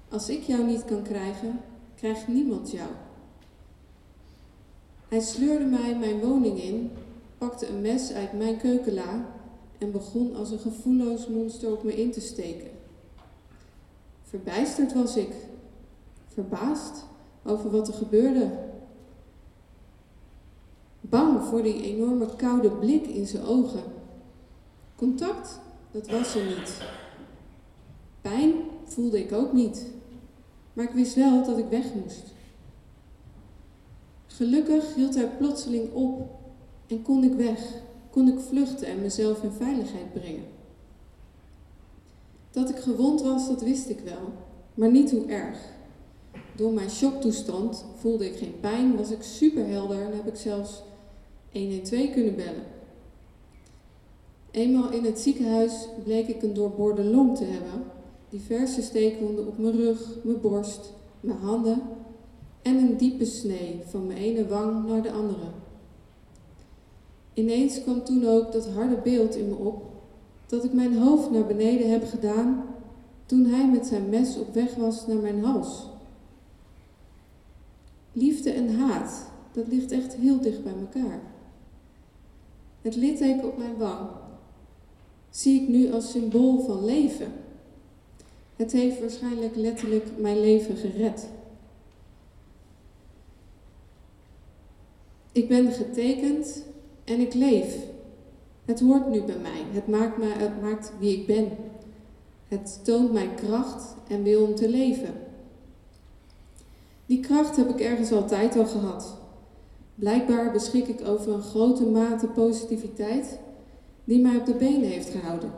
[0.09, 1.59] Als ik jou niet kan krijgen,
[1.95, 2.89] krijgt niemand jou.
[5.07, 6.91] Hij sleurde mij mijn woning in
[7.37, 9.25] pakte een mes uit mijn keukenla
[9.77, 12.69] en begon als een gevoelloos monster op me in te steken.
[14.23, 15.33] Verbijsterd was ik,
[16.27, 17.05] verbaasd
[17.43, 18.51] over wat er gebeurde.
[21.01, 23.83] Bang voor die enorme koude blik in zijn ogen.
[24.95, 25.59] Contact,
[25.91, 26.81] dat was er niet.
[28.21, 29.85] Pijn voelde ik ook niet,
[30.73, 32.23] maar ik wist wel dat ik weg moest.
[34.27, 36.43] Gelukkig hield hij plotseling op
[36.87, 37.59] en kon ik weg,
[38.09, 40.43] kon ik vluchten en mezelf in veiligheid brengen.
[42.51, 44.31] Dat ik gewond was, dat wist ik wel,
[44.73, 45.57] maar niet hoe erg.
[46.55, 50.83] Door mijn shocktoestand voelde ik geen pijn, was ik superhelder en heb ik zelfs
[51.51, 52.63] 112 kunnen bellen.
[54.51, 57.83] Eenmaal in het ziekenhuis bleek ik een doorboorde long te hebben,
[58.29, 61.81] diverse steekwonden op mijn rug, mijn borst, mijn handen
[62.61, 65.45] en een diepe snee van mijn ene wang naar de andere.
[67.35, 69.83] Ineens kwam toen ook dat harde beeld in me op
[70.45, 72.63] dat ik mijn hoofd naar beneden heb gedaan
[73.25, 75.87] toen hij met zijn mes op weg was naar mijn hals.
[78.11, 81.19] Liefde en haat, dat ligt echt heel dicht bij elkaar.
[82.81, 84.09] Het litteken op mijn wang
[85.29, 87.31] zie ik nu als symbool van leven.
[88.55, 91.29] Het heeft waarschijnlijk letterlijk mijn leven gered.
[95.31, 96.63] Ik ben getekend
[97.05, 97.77] en ik leef.
[98.65, 99.61] Het hoort nu bij mij.
[99.71, 101.49] Het maakt, mij, het maakt wie ik ben.
[102.47, 105.13] Het toont mijn kracht en wil om te leven.
[107.05, 109.17] Die kracht heb ik ergens altijd al gehad.
[109.95, 113.39] Blijkbaar beschik ik over een grote mate positiviteit
[114.03, 115.51] die mij op de benen heeft gehouden.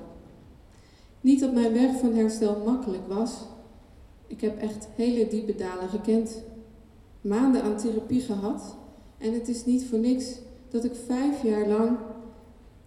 [1.22, 3.32] Niet dat mijn weg van herstel makkelijk was.
[4.28, 6.44] Ik heb echt hele diepe dalen gekend.
[7.22, 8.76] Maanden aan therapie gehad.
[9.18, 10.26] En het is niet voor niks
[10.70, 11.98] dat ik vijf jaar lang,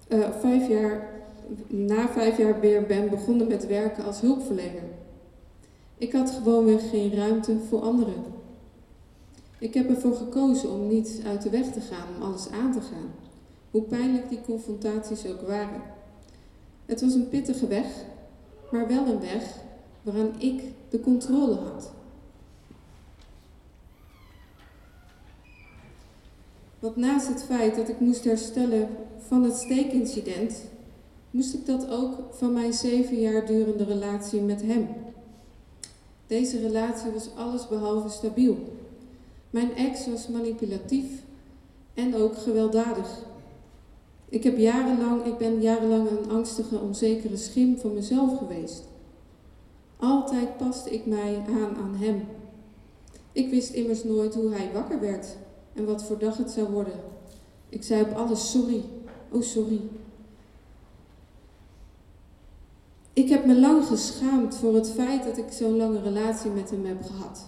[0.09, 1.09] uh, vijf jaar,
[1.67, 4.83] na vijf jaar weer ben begonnen met werken als hulpverlener.
[5.99, 8.25] Ik had gewoonweg geen ruimte voor anderen.
[9.59, 12.81] Ik heb ervoor gekozen om niet uit de weg te gaan, om alles aan te
[12.81, 13.11] gaan.
[13.71, 15.83] Hoe pijnlijk die confrontaties ook waren.
[16.87, 17.87] Het was een pittige weg,
[18.71, 19.57] maar wel een weg
[20.03, 21.91] waaraan ik de controle had.
[26.81, 30.65] Want naast het feit dat ik moest herstellen van het steekincident,
[31.31, 34.89] moest ik dat ook van mijn zeven jaar durende relatie met hem.
[36.27, 38.57] Deze relatie was allesbehalve stabiel.
[39.51, 41.07] Mijn ex was manipulatief
[41.95, 43.09] en ook gewelddadig.
[44.29, 48.83] Ik, heb jarenlang, ik ben jarenlang een angstige, onzekere schim van mezelf geweest.
[49.97, 52.23] Altijd paste ik mij aan aan hem.
[53.33, 55.27] Ik wist immers nooit hoe hij wakker werd
[55.75, 57.01] en wat voor dag het zou worden.
[57.69, 58.85] Ik zei op alles sorry,
[59.31, 59.81] oh sorry.
[63.13, 66.85] Ik heb me lang geschaamd voor het feit dat ik zo'n lange relatie met hem
[66.85, 67.47] heb gehad.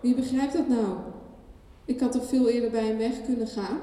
[0.00, 0.96] Wie begrijpt dat nou?
[1.84, 3.78] Ik had toch veel eerder bij hem weg kunnen gaan?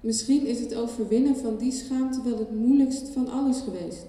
[0.00, 4.04] Misschien is het overwinnen van die schaamte wel het moeilijkst van alles geweest.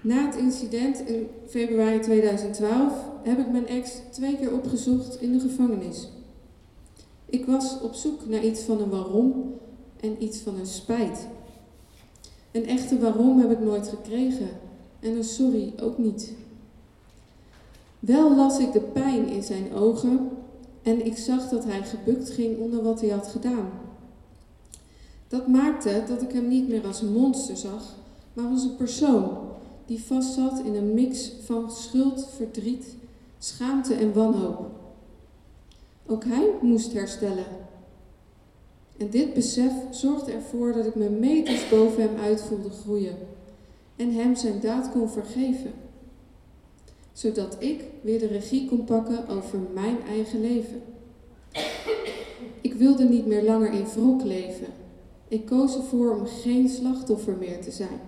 [0.00, 2.92] Na het incident in februari 2012
[3.26, 6.08] heb ik mijn ex twee keer opgezocht in de gevangenis.
[7.26, 9.54] Ik was op zoek naar iets van een waarom
[10.00, 11.26] en iets van een spijt.
[12.52, 14.48] Een echte waarom heb ik nooit gekregen
[15.00, 16.32] en een sorry ook niet.
[17.98, 20.28] Wel las ik de pijn in zijn ogen
[20.82, 23.70] en ik zag dat hij gebukt ging onder wat hij had gedaan.
[25.28, 27.94] Dat maakte dat ik hem niet meer als een monster zag,
[28.32, 29.28] maar als een persoon
[29.86, 32.94] die vastzat in een mix van schuld, verdriet,
[33.38, 34.70] schaamte en wanhoop.
[36.06, 37.46] Ook hij moest herstellen.
[38.96, 43.16] En dit besef zorgde ervoor dat ik me meters boven hem uit voelde groeien
[43.96, 45.72] en hem zijn daad kon vergeven
[47.16, 50.82] zodat ik weer de regie kon pakken over mijn eigen leven.
[52.60, 54.66] Ik wilde niet meer langer in wrok leven.
[55.28, 58.00] Ik koos ervoor om geen slachtoffer meer te zijn.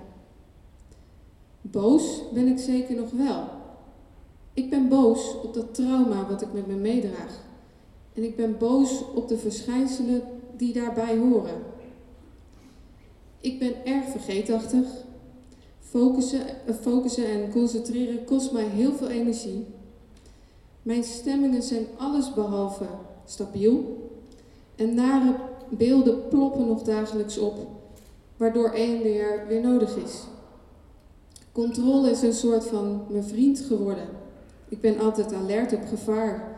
[1.61, 3.58] Boos ben ik zeker nog wel.
[4.59, 7.45] Ik ben boos op dat trauma wat ik met me meedraag.
[8.15, 10.23] En ik ben boos op de verschijnselen
[10.57, 11.63] die daarbij horen.
[13.41, 14.87] Ik ben erg vergeetachtig
[15.81, 19.67] Focussen, eh, focussen en concentreren kost mij heel veel energie.
[20.83, 22.87] Mijn stemmingen zijn allesbehalve
[23.25, 24.09] stabiel.
[24.77, 25.35] En nare
[25.69, 27.55] beelden ploppen nog dagelijks op,
[28.37, 30.23] waardoor één weer weer nodig is.
[31.53, 34.18] Controle is een soort van mijn vriend geworden.
[34.69, 36.57] Ik ben altijd alert op gevaar.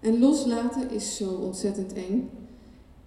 [0.00, 2.30] En loslaten is zo ontzettend eng.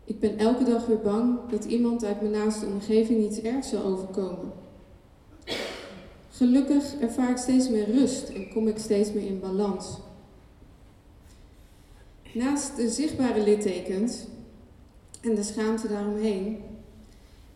[0.03, 3.83] Ik ben elke dag weer bang dat iemand uit mijn naaste omgeving iets ergs zal
[3.83, 4.51] overkomen.
[6.29, 9.97] Gelukkig ervaar ik steeds meer rust en kom ik steeds meer in balans.
[12.33, 14.17] Naast de zichtbare littekens
[15.21, 16.57] en de schaamte daaromheen,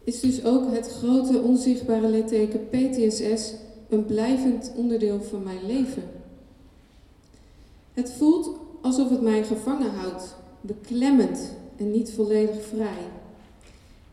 [0.04, 3.54] is dus ook het grote onzichtbare litteken PTSS
[3.90, 6.17] een blijvend onderdeel van mijn leven.
[7.98, 8.50] Het voelt
[8.82, 11.40] alsof het mij gevangen houdt, beklemmend
[11.76, 13.10] en niet volledig vrij.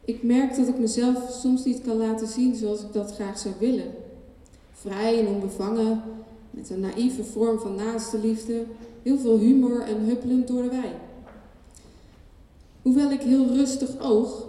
[0.05, 3.55] Ik merk dat ik mezelf soms niet kan laten zien zoals ik dat graag zou
[3.59, 3.95] willen
[4.72, 6.03] vrij en onbevangen,
[6.51, 8.64] met een naïeve vorm van naaste liefde,
[9.03, 10.93] heel veel humor en huppelend door de wei.
[12.82, 14.47] Hoewel ik heel rustig oog,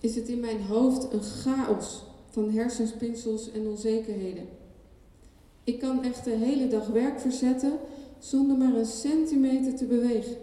[0.00, 4.48] is het in mijn hoofd een chaos van hersenspinsels en onzekerheden.
[5.64, 7.72] Ik kan echt de hele dag werk verzetten
[8.20, 10.36] zonder maar een centimeter te bewegen.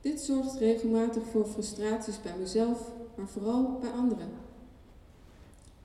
[0.00, 4.28] Dit zorgt regelmatig voor frustraties bij mezelf, maar vooral bij anderen.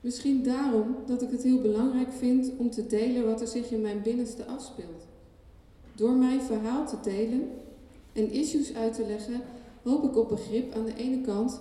[0.02, 3.82] Misschien daarom dat ik het heel belangrijk vind om te delen wat er zich in
[3.82, 5.08] mijn binnenste afspeelt.
[5.96, 7.50] Door mijn verhaal te delen
[8.14, 9.42] en issues uit te leggen,
[9.84, 11.60] hoop ik op begrip aan de ene kant,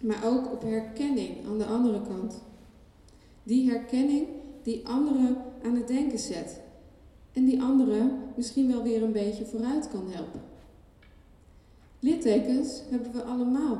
[0.00, 2.42] maar ook op herkenning aan de andere kant.
[3.42, 4.26] Die herkenning
[4.62, 6.61] die anderen aan het denken zet
[7.32, 10.40] en die anderen misschien wel weer een beetje vooruit kan helpen.
[11.98, 13.78] Littekens hebben we allemaal.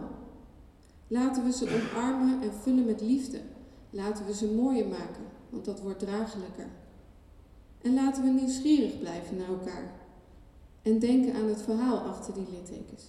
[1.09, 3.40] Laten we ze omarmen en vullen met liefde.
[3.90, 6.66] Laten we ze mooier maken, want dat wordt draaglijker.
[7.82, 9.92] En laten we nieuwsgierig blijven naar elkaar.
[10.82, 13.03] En denken aan het verhaal achter die littekens.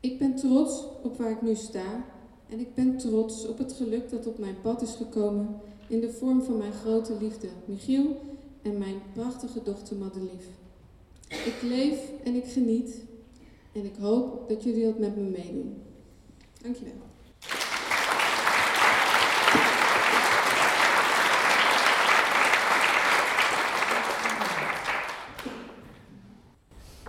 [0.00, 2.04] Ik ben trots op waar ik nu sta
[2.48, 6.12] en ik ben trots op het geluk dat op mijn pad is gekomen in de
[6.12, 8.20] vorm van mijn grote liefde Michiel
[8.62, 10.46] en mijn prachtige dochter Madelief.
[11.28, 12.94] Ik leef en ik geniet
[13.72, 15.82] en ik hoop dat jullie dat met me meedoen.
[16.62, 16.92] Dankjewel.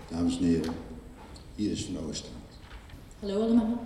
[0.10, 0.74] Dames en heren,
[1.56, 2.32] hier is Van Oosten.
[3.20, 3.80] Hallo allemaal.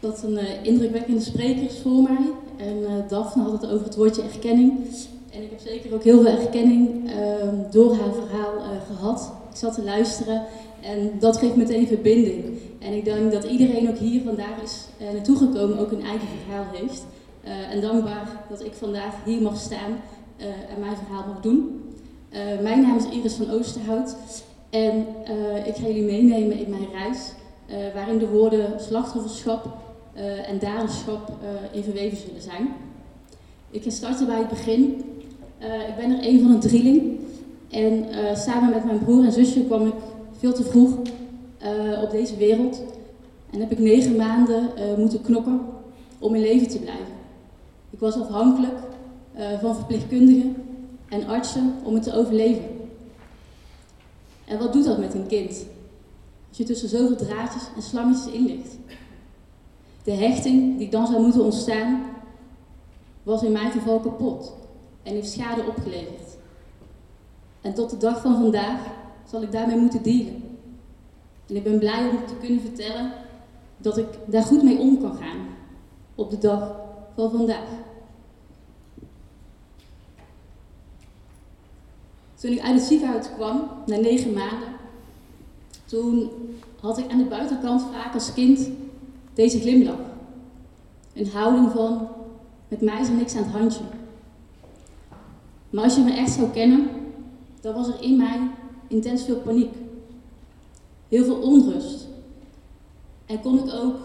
[0.00, 2.32] Wat een uh, indrukwekkende sprekers voor mij.
[2.56, 4.86] En uh, Daphne had het over het woordje erkenning.
[5.32, 7.14] En ik heb zeker ook heel veel erkenning uh,
[7.70, 9.32] door haar verhaal uh, gehad.
[9.50, 10.42] Ik zat te luisteren
[10.80, 12.44] en dat geeft meteen verbinding.
[12.78, 16.28] En ik denk dat iedereen ook hier vandaag is uh, naartoe gekomen, ook een eigen
[16.44, 17.04] verhaal heeft.
[17.70, 20.00] en dankbaar dat ik vandaag hier mag staan
[20.68, 21.82] en mijn verhaal mag doen.
[22.62, 24.16] mijn naam is Iris van Oosterhout
[24.70, 25.06] en
[25.64, 27.32] ik ga jullie meenemen in mijn reis.
[27.94, 29.68] waarin de woorden slachtofferschap,
[30.46, 31.32] en daderschap
[31.72, 32.68] in verweven zullen zijn.
[33.70, 35.11] Ik ga starten bij het begin.
[35.64, 37.18] Uh, ik ben er een van een drieling.
[37.70, 38.04] En
[38.36, 39.94] samen met mijn broer en zusje kwam ik
[40.38, 40.96] veel te vroeg
[42.02, 42.82] op deze wereld.
[43.50, 45.60] En heb ik negen maanden moeten knokken
[46.18, 47.14] om in leven te blijven.
[47.90, 48.78] Ik was afhankelijk
[49.60, 50.56] van verpleegkundigen
[51.08, 52.64] en artsen om het te overleven.
[54.44, 55.66] En wat doet dat met een kind?
[56.48, 58.76] Als je tussen zoveel draadjes en slangetjes in ligt.
[60.04, 62.02] De hechting die dan zou moeten ontstaan,
[63.22, 64.60] was in mijn geval kapot
[65.02, 66.36] en heeft schade opgeleverd.
[67.60, 68.80] En tot de dag van vandaag
[69.30, 70.42] zal ik daarmee moeten dealen.
[71.48, 73.12] En ik ben blij om te kunnen vertellen
[73.76, 75.46] dat ik daar goed mee om kan gaan
[76.14, 76.76] op de dag
[77.14, 77.68] van vandaag.
[82.34, 84.68] Toen ik uit het ziekenhuis kwam, na negen maanden,
[85.84, 86.30] toen
[86.80, 88.68] had ik aan de buitenkant vaak als kind
[89.34, 90.00] deze glimlach.
[91.14, 92.08] Een houding van,
[92.68, 93.84] met mij is er niks aan het handje.
[95.72, 96.88] Maar als je me echt zou kennen,
[97.60, 98.50] dan was er in mij
[98.88, 99.74] intens veel paniek.
[101.08, 102.06] Heel veel onrust.
[103.26, 103.96] En kon ik ook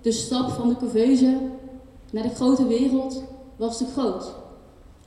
[0.00, 1.38] de stap van de couveuse
[2.10, 3.22] naar de grote wereld
[3.56, 4.34] was te groot.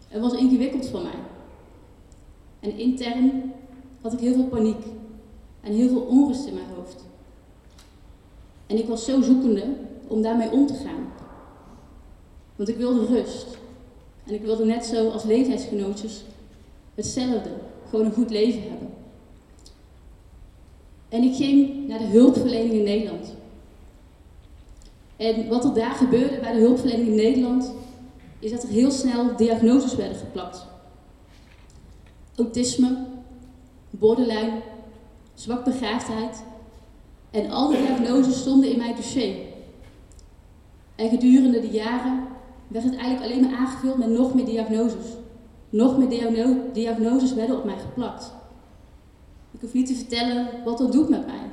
[0.07, 1.19] Het was ingewikkeld voor mij.
[2.59, 3.53] En intern
[4.01, 4.83] had ik heel veel paniek
[5.61, 7.03] en heel veel onrust in mijn hoofd.
[8.67, 9.65] En ik was zo zoekende
[10.07, 11.11] om daarmee om te gaan.
[12.55, 13.57] Want ik wilde rust.
[14.29, 16.23] En ik wilde net zo als leeftijdsgenootjes
[16.95, 17.49] hetzelfde.
[17.89, 18.89] Gewoon een goed leven hebben.
[21.09, 23.35] En ik ging naar de hulpverlening in Nederland.
[25.17, 27.73] En wat er daar gebeurde bij de hulpverlening in Nederland,
[28.39, 30.65] is dat er heel snel diagnoses werden geplakt.
[32.35, 32.97] Autisme,
[33.89, 34.61] borderline,
[35.33, 36.43] zwakbegaafdheid
[37.31, 39.35] en al die diagnoses stonden in mijn dossier.
[40.95, 42.28] En gedurende de jaren
[42.69, 45.05] werd het eigenlijk alleen maar aangevuld met nog meer diagnoses.
[45.69, 48.33] Nog meer diagno diagnoses werden op mij geplakt.
[49.51, 51.49] Ik hoef niet te vertellen wat dat doet met mij.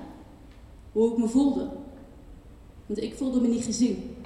[0.92, 1.68] Hoe ik me voelde.
[2.86, 4.16] Want ik voelde me niet gezien.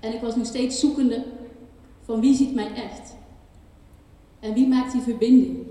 [0.00, 1.24] En ik was nog steeds zoekende
[2.02, 3.16] van wie ziet mij echt.
[4.40, 5.66] En wie maakt die verbinding.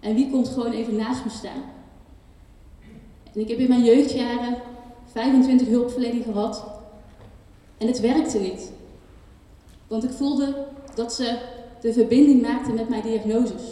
[0.00, 1.62] En wie komt gewoon even naast me staan.
[3.32, 4.56] En ik heb in mijn jeugdjaren
[5.04, 6.77] 25 hulpverlening gehad.
[7.78, 8.72] En het werkte niet.
[9.86, 11.38] Want ik voelde dat ze
[11.80, 13.62] de verbinding maakten met mijn diagnoses.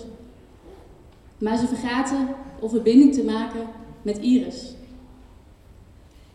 [1.38, 2.28] Maar ze vergaten
[2.60, 3.66] om verbinding te maken
[4.02, 4.74] met Iris.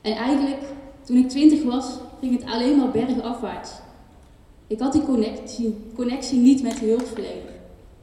[0.02, 0.62] En eigenlijk,
[1.04, 3.72] toen ik 20 was, ging het alleen maar bergafwaarts.
[4.68, 7.52] Ik had die connectie, connectie niet met de hulpverlener.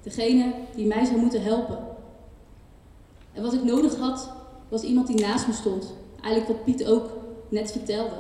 [0.03, 1.79] Degene die mij zou moeten helpen.
[3.33, 4.31] En wat ik nodig had,
[4.69, 5.95] was iemand die naast me stond.
[6.23, 7.11] Eigenlijk wat Piet ook
[7.49, 8.17] net vertelde.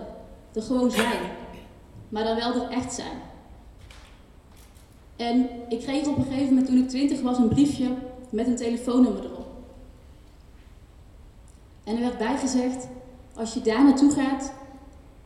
[0.52, 1.20] Er gewoon zijn.
[2.08, 3.16] Maar dan wel er echt zijn.
[5.16, 7.96] En ik kreeg op een gegeven moment, toen ik twintig was, een briefje
[8.30, 9.46] met een telefoonnummer erop.
[11.84, 12.88] En er werd bijgezegd,
[13.34, 14.52] als je daar naartoe gaat,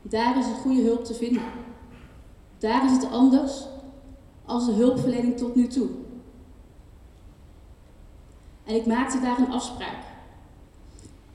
[0.03, 1.43] daar is het goede hulp te vinden.
[2.59, 3.66] Daar is het anders
[4.45, 5.89] als de hulpverlening tot nu toe.
[8.64, 10.05] En ik maakte daar een afspraak.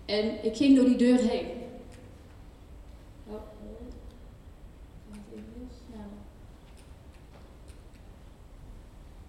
[0.05, 1.47] En ik ging door die deur heen.
[3.27, 3.41] Oh,
[5.11, 6.09] even heel snel.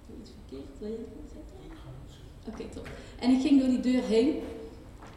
[0.06, 1.56] Doe iets verkeerd, wil je het zetten?
[2.48, 2.88] Oké, top.
[3.18, 4.42] En ik ging door die deur heen.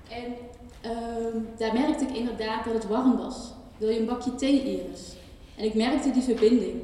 [0.09, 0.33] En
[0.81, 3.51] Ehm, daar merkte ik inderdaad dat het warm was.
[3.77, 5.15] Wil je een bakje thee, Iris?
[5.57, 6.81] En ik merkte die verbinding.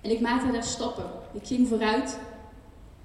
[0.00, 1.10] En ik maakte daar stappen.
[1.32, 2.18] Ik ging vooruit.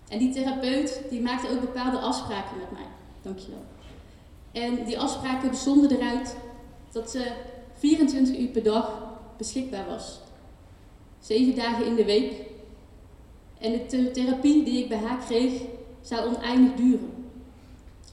[0.07, 2.87] En die therapeut die maakte ook bepaalde afspraken met mij.
[3.21, 3.63] Dankjewel.
[4.51, 6.35] En die afspraken bestonden eruit
[6.91, 7.31] dat ze
[7.73, 8.91] 24 uur per dag
[9.37, 10.19] beschikbaar was.
[11.19, 12.33] Zeven dagen in de week.
[13.59, 15.61] En de therapie die ik bij haar kreeg,
[16.05, 17.13] zou oneindig duren.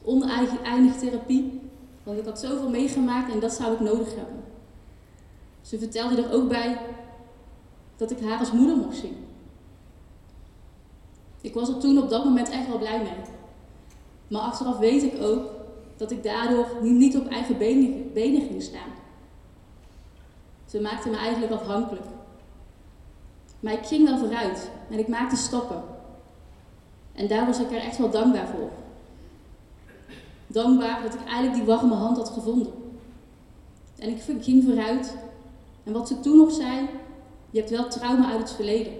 [0.05, 1.61] Oneindig therapie,
[2.03, 4.45] want ik had zoveel meegemaakt en dat zou ik nodig hebben.
[5.61, 6.79] Ze vertelde er ook bij
[7.97, 9.17] dat ik haar als moeder mocht zien.
[11.41, 13.25] Ik was er toen op dat moment echt wel blij mee.
[14.29, 15.51] Maar achteraf weet ik ook
[15.97, 18.91] dat ik daardoor niet op eigen benen, ging staan.
[20.67, 22.07] Ze maakte me eigenlijk afhankelijk.
[23.61, 25.83] Maar ik ging wel vooruit en ik maakte stappen.
[27.15, 28.71] En daar was ik er echt wel dankbaar voor.
[30.47, 32.73] Dankbaar dat ik eigenlijk die warme hand had gevonden.
[33.99, 35.17] En ik ging vooruit.
[35.85, 36.89] En wat ze toen nog zei,
[37.51, 38.93] je hebt wel trauma uit het verleden.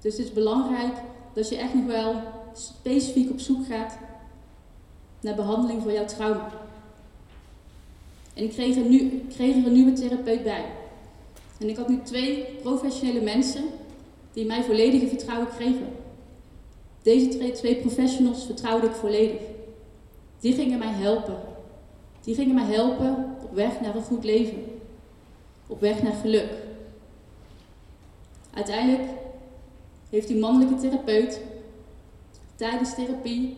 [0.00, 0.94] Dus het is belangrijk
[1.32, 2.14] dat je echt nog wel
[2.52, 3.98] specifiek op zoek gaat
[5.20, 6.50] naar behandeling voor jouw trauma.
[8.34, 10.64] En ik kreeg nu, kreeg er een nieuwe therapeut bij.
[11.58, 13.64] En ik had nu twee professionele mensen
[14.32, 15.88] die mij volledige vertrouwen kregen.
[17.08, 19.40] Deze twee professionals vertrouwde ik volledig.
[20.40, 21.36] Die gingen mij helpen.
[22.24, 24.64] Die gingen mij helpen op weg naar een goed leven.
[25.66, 26.50] Op weg naar geluk.
[28.54, 29.08] Uiteindelijk
[30.10, 31.40] heeft die mannelijke therapeut
[32.54, 33.56] tijdens therapie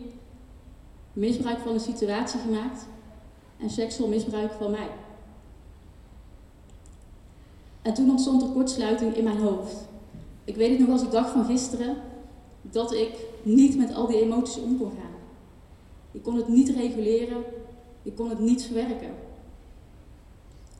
[1.13, 2.85] misbruik van een situatie gemaakt
[3.59, 4.89] en seksueel misbruik van mij.
[7.81, 9.75] En toen ontstond er kortsluiting in mijn hoofd.
[10.43, 11.97] Ik weet het nog als ik dag van gisteren
[12.61, 15.11] dat ik niet met al die emoties om kon gaan.
[16.11, 17.43] Ik kon het niet reguleren,
[18.03, 19.11] ik kon het niet verwerken.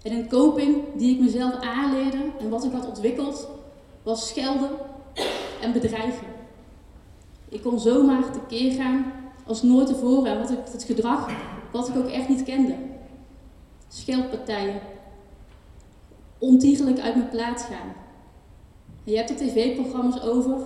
[0.03, 3.49] En een coping die ik mezelf aanleerde en wat ik had ontwikkeld,
[4.03, 4.69] was schelden
[5.61, 6.27] en bedreigen.
[7.49, 9.13] Ik kon zomaar tekeer gaan
[9.45, 11.29] als nooit tevoren en wat ik, het gedrag
[11.71, 12.75] wat ik ook echt niet kende.
[13.87, 14.79] Scheldpartijen.
[16.37, 17.93] Ontiegelijk uit mijn plaats gaan.
[19.03, 20.57] Je hebt er tv-programma's over.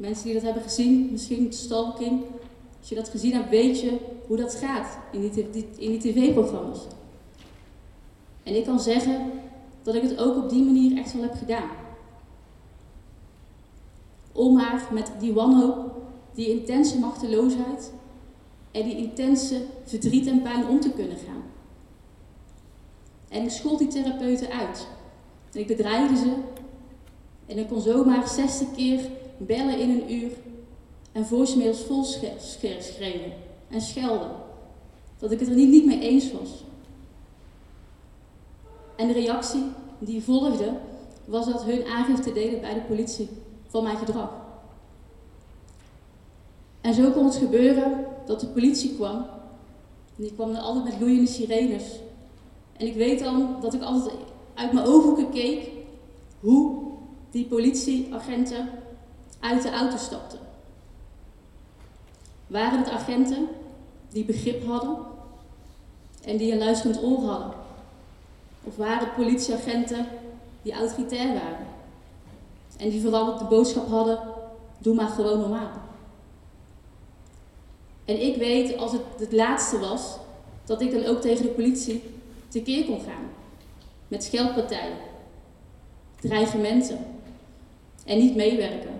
[0.00, 2.22] Mensen die dat hebben gezien, misschien stalking.
[2.78, 6.80] Als je dat gezien hebt, weet je hoe dat gaat in die, die tv-programma's.
[8.42, 9.30] En ik kan zeggen
[9.82, 11.70] dat ik het ook op die manier echt wel heb gedaan.
[14.32, 15.92] Om maar met die wanhoop,
[16.34, 17.92] die intense machteloosheid
[18.70, 21.42] en die intense verdriet en pijn om te kunnen gaan.
[23.28, 24.86] En ik schold die therapeuten uit.
[25.52, 26.32] En ik bedreigde ze.
[27.46, 29.00] En ik kon zomaar 60 keer
[29.46, 30.30] bellen in een uur
[31.12, 33.32] en voicemails vol schreeuwen
[33.68, 34.30] en schelden.
[35.18, 36.64] Dat ik het er niet, niet mee eens was.
[38.96, 39.62] En de reactie
[39.98, 40.72] die volgde
[41.24, 43.28] was dat hun aangifte deden bij de politie
[43.66, 44.30] van mijn gedrag.
[46.80, 49.16] En zo kon het gebeuren dat de politie kwam.
[50.16, 51.84] En die kwam dan altijd met loeiende sirenes.
[52.76, 54.14] En ik weet dan dat ik altijd
[54.54, 55.70] uit mijn ogen keek
[56.40, 56.82] hoe
[57.30, 58.68] die politieagenten
[59.40, 60.38] uit de auto stapten.
[62.46, 63.48] Waren het agenten
[64.08, 64.96] die begrip hadden
[66.24, 67.52] en die een luisterend oor hadden?
[68.64, 70.06] Of waren het politieagenten
[70.62, 71.66] die autoritair waren
[72.76, 74.18] en die vooral de boodschap hadden:
[74.78, 75.70] doe maar gewoon normaal?
[78.04, 80.16] En ik weet, als het het laatste was,
[80.64, 82.02] dat ik dan ook tegen de politie
[82.48, 83.28] tekeer kon gaan.
[84.08, 84.96] Met scheldpartijen,
[86.20, 86.98] dreigementen
[88.04, 88.99] en niet meewerken.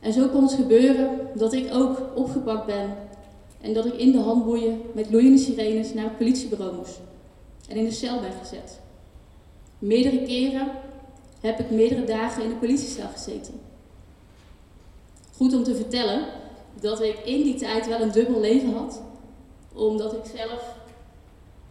[0.00, 2.96] En zo kon het gebeuren dat ik ook opgepakt ben
[3.60, 7.00] en dat ik in de handboeien met loeiende sirenes naar het politiebureau moest
[7.68, 8.80] en in de cel ben gezet.
[9.78, 10.68] Meerdere keren
[11.40, 13.54] heb ik meerdere dagen in de politiecel gezeten.
[15.36, 16.24] Goed om te vertellen,
[16.80, 19.02] dat ik in die tijd wel een dubbel leven had.
[19.74, 20.74] Omdat ik zelf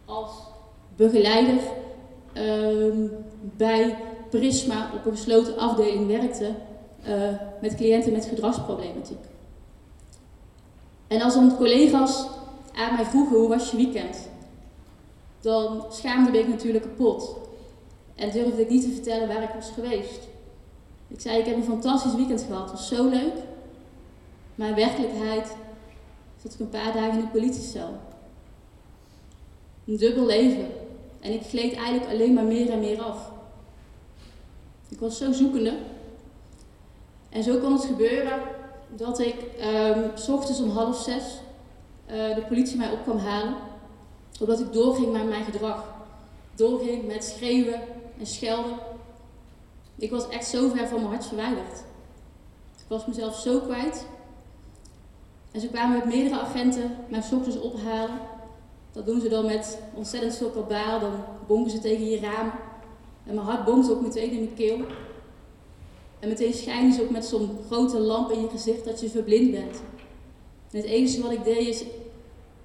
[0.04, 0.30] als
[0.96, 1.60] begeleider
[2.32, 3.06] ehm,
[3.56, 3.96] bij
[4.30, 6.54] Prisma op een gesloten afdeling werkte
[7.08, 7.28] uh,
[7.60, 9.24] met cliënten met gedragsproblematiek.
[11.06, 12.26] En als dan collega's
[12.74, 14.28] aan mij vroegen hoe was je weekend,
[15.40, 17.36] dan schaamde ik natuurlijk kapot.
[18.14, 20.28] En durfde ik niet te vertellen waar ik was geweest.
[21.08, 23.34] Ik zei, ik heb een fantastisch weekend gehad, het was zo leuk.
[24.54, 25.54] Maar in werkelijkheid
[26.42, 27.88] zat ik een paar dagen in de politiecel.
[29.86, 30.66] Een dubbel leven.
[31.20, 33.32] En ik gleed eigenlijk alleen maar meer en meer af.
[34.88, 35.72] Ik was zo zoekende.
[37.30, 38.42] En zo kon het gebeuren
[38.88, 41.40] dat ik um, s ochtends om half zes
[42.06, 43.54] eh, de politie mij op kwam halen,
[44.40, 45.84] omdat ik doorging met mijn gedrag.
[46.54, 47.80] Doorging met schreeuwen
[48.18, 48.76] en schelden.
[49.96, 51.78] Ik was echt zo ver van mijn hart verwijderd.
[52.76, 54.06] Ik was mezelf zo kwijt.
[55.50, 58.18] En ze kwamen met meerdere agenten mijn ochtends ophalen.
[58.92, 61.00] Dat doen ze dan met ontzettend veel kabaal.
[61.00, 61.12] Dan
[61.46, 62.52] bonken ze tegen je ramen.
[63.26, 64.78] En mijn hart bonkt ook meteen in mijn keel.
[66.20, 69.50] En meteen schijnen ze ook met zo'n grote lamp in je gezicht dat je verblind
[69.50, 69.82] bent.
[70.70, 71.84] En het enige wat ik deed is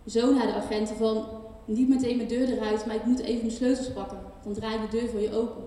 [0.06, 1.26] zo naar de agenten van
[1.66, 4.20] niet meteen mijn deur eruit, maar ik moet even mijn sleutels pakken.
[4.43, 5.64] Dan draai ik de deur voor je open.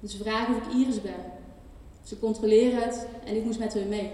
[0.00, 1.32] Dus ze vragen of ik Iris ben.
[2.02, 4.10] Ze controleren het en ik moest met hun mee.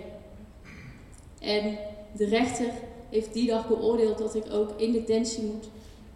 [1.41, 1.79] En
[2.17, 2.71] de rechter
[3.11, 5.69] heeft die dag beoordeeld dat ik ook in detentie moet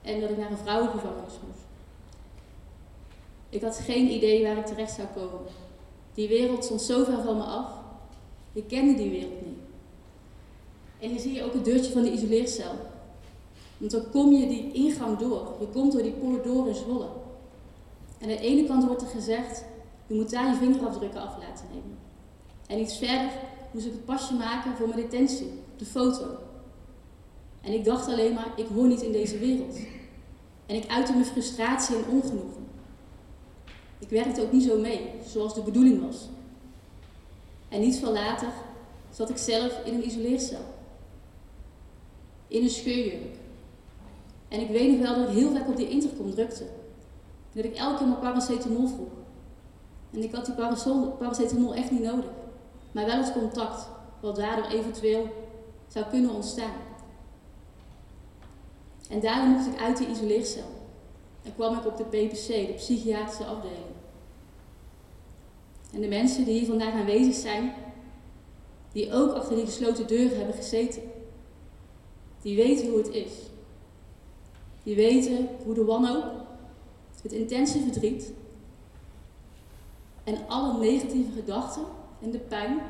[0.03, 1.67] en dat ik naar een vrouwengevangenis moest.
[3.49, 5.41] Ik had geen idee waar ik terecht zou komen.
[6.19, 7.71] Die wereld stond zo ver van me af.
[8.53, 9.59] Ik kende die wereld niet.
[10.99, 12.73] En hier zie je ook het deurtje van de isoleercel.
[13.77, 15.57] Want dan kom je die ingang door.
[15.61, 17.09] Je komt door die poort door in Zwolle.
[18.19, 19.65] En aan de ene kant wordt er gezegd,
[20.07, 21.99] je moet daar je vingerafdrukken af laten nemen.
[22.67, 23.31] En iets verder
[23.71, 26.27] moest ik het pasje maken voor mijn detentie, de foto.
[27.61, 29.77] En ik dacht alleen maar, ik hoor niet in deze wereld.
[30.67, 32.68] En ik uitte mijn frustratie en ongenoegen.
[33.99, 36.29] Ik werkte ook niet zo mee, zoals de bedoeling was.
[37.69, 38.49] En niet veel later
[39.11, 40.61] zat ik zelf in een isoleercel.
[42.49, 43.37] In een scheurjurk.
[44.49, 46.65] En ik weet nog wel dat ik heel vaak op die intercom drukte.
[47.53, 49.13] Dat ik elke keer mijn paracetamol vroeg.
[50.11, 50.55] En ik had die
[51.19, 52.31] paracetamol echt niet nodig.
[52.93, 53.89] Maar wel het contact,
[54.21, 55.27] wat daardoor eventueel
[55.89, 56.77] zou kunnen ontstaan.
[59.11, 60.78] En daarna mocht ik uit de isoleercel.
[61.49, 63.87] En kwam ik op de PPC, de psychiatrische afdeling.
[65.93, 67.75] En de mensen die hier vandaag aanwezig zijn,
[68.93, 71.03] die ook achter die gesloten deuren hebben gezeten,
[72.43, 73.33] die weten hoe het is.
[74.83, 76.25] Die weten hoe de wanhoop,
[77.23, 78.33] het intense verdriet
[80.25, 81.83] en alle negatieve gedachten
[82.23, 82.81] en de pijn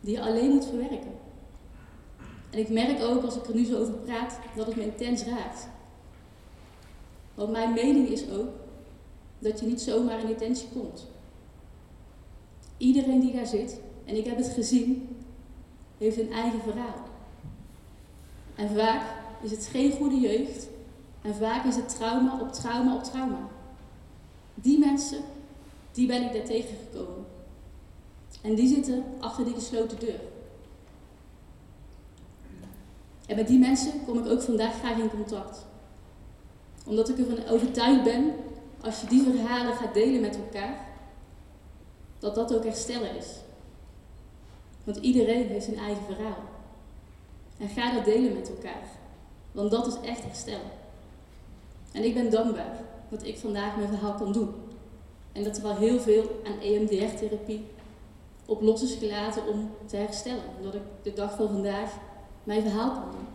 [0.00, 1.12] die je alleen moet verwerken.
[2.50, 5.24] En ik merk ook als ik er nu zo over praat dat het me intens
[5.24, 5.68] raakt.
[7.34, 8.48] Want mijn mening is ook
[9.38, 11.10] dat je niet zomaar in detentie komt.
[12.76, 15.16] Iedereen die daar zit, en ik heb het gezien,
[15.98, 17.04] heeft een eigen verhaal.
[18.54, 19.02] En vaak
[19.42, 20.68] is het geen goede jeugd
[21.22, 23.48] en vaak is het trauma op trauma op trauma.
[24.54, 25.20] Die mensen,
[25.92, 27.24] die ben ik daar tegengekomen.
[28.42, 30.20] En die zitten achter die gesloten deur.
[33.26, 35.66] En met die mensen kom ik ook vandaag graag in contact.
[36.86, 38.34] Omdat ik ervan overtuigd ben,
[38.80, 40.86] als je die verhalen gaat delen met elkaar,
[42.18, 43.26] dat dat ook herstellen is.
[44.84, 46.38] Want iedereen heeft zijn eigen verhaal.
[47.58, 48.82] En ga dat delen met elkaar.
[49.52, 50.70] Want dat is echt herstellen.
[51.92, 54.54] En ik ben dankbaar dat ik vandaag mijn verhaal kan doen.
[55.32, 57.64] En dat er al heel veel aan EMDR-therapie
[58.46, 60.44] op los is gelaten om te herstellen.
[60.58, 61.90] Omdat ik de dag van vandaag
[62.44, 63.26] mijn verhaal kan doen.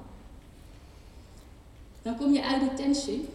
[2.01, 3.29] Dan kom je uit de tensie,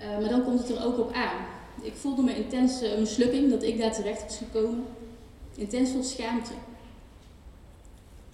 [0.00, 1.46] uh, maar dan komt het er ook op aan.
[1.82, 4.84] Ik voelde me intens uh, mislukking dat ik daar terecht was gekomen.
[5.54, 6.52] Intens veel schaamte.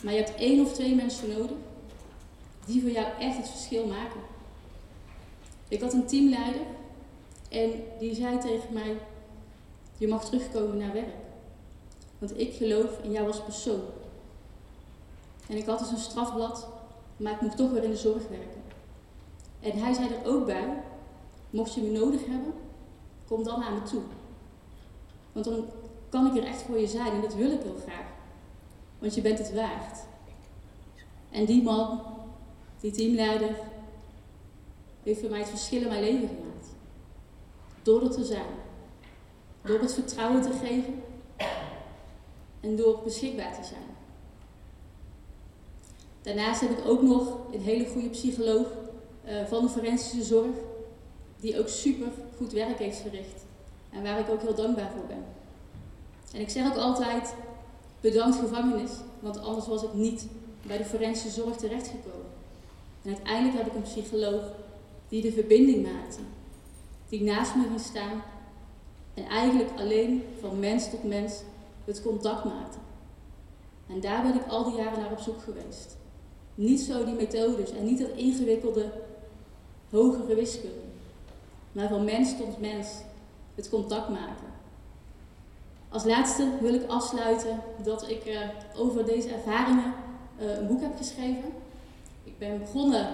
[0.02, 1.56] Maar je hebt één of twee mensen nodig
[2.66, 4.20] die voor jou echt het verschil maken.
[5.68, 6.62] Ik had een teamleider
[7.48, 8.96] en die zei tegen mij:
[9.98, 11.14] Je mag terugkomen naar werk.
[12.18, 13.82] Want ik geloof in jou als persoon.
[15.48, 16.68] En ik had dus een strafblad,
[17.16, 18.62] maar ik mocht toch weer in de zorg werken.
[19.60, 20.82] En hij zei er ook bij:
[21.54, 22.52] Mocht je me nodig hebben,
[23.26, 24.02] kom dan naar me toe.
[25.32, 25.66] Want dan
[26.08, 28.06] kan ik er echt voor je zijn en dat wil ik heel graag.
[28.98, 29.98] Want je bent het waard.
[31.30, 32.00] En die man,
[32.80, 33.56] die teamleider,
[35.02, 36.68] heeft voor mij het verschil in mijn leven gemaakt.
[37.82, 38.54] Door er te zijn.
[39.62, 41.02] Door het vertrouwen te geven.
[42.60, 43.86] En door beschikbaar te zijn.
[46.22, 48.66] Daarnaast heb ik ook nog een hele goede psycholoog
[49.24, 50.56] uh, van de forensische zorg.
[51.44, 53.44] Die ook super goed werk heeft verricht.
[53.90, 55.24] En waar ik ook heel dankbaar voor ben.
[56.32, 57.34] En ik zeg ook altijd,
[58.00, 58.90] bedankt gevangenis,
[59.20, 60.26] want anders was ik niet
[60.66, 62.26] bij de forensische zorg terechtgekomen.
[63.02, 64.42] En uiteindelijk heb ik een psycholoog
[65.08, 66.18] die de verbinding maakte.
[67.08, 68.22] Die naast me ging staan
[69.14, 71.34] en eigenlijk alleen van mens tot mens
[71.84, 72.78] het contact maakte.
[73.86, 75.96] En daar ben ik al die jaren naar op zoek geweest.
[76.54, 78.92] Niet zo die methodes en niet dat ingewikkelde
[79.90, 80.83] hogere wiskunde
[81.74, 82.88] maar van mens tot mens
[83.54, 84.52] het contact maken.
[85.88, 88.40] Als laatste wil ik afsluiten dat ik uh,
[88.76, 89.94] over deze ervaringen
[90.40, 91.52] uh, een boek heb geschreven.
[92.24, 93.08] Ik ben begonnen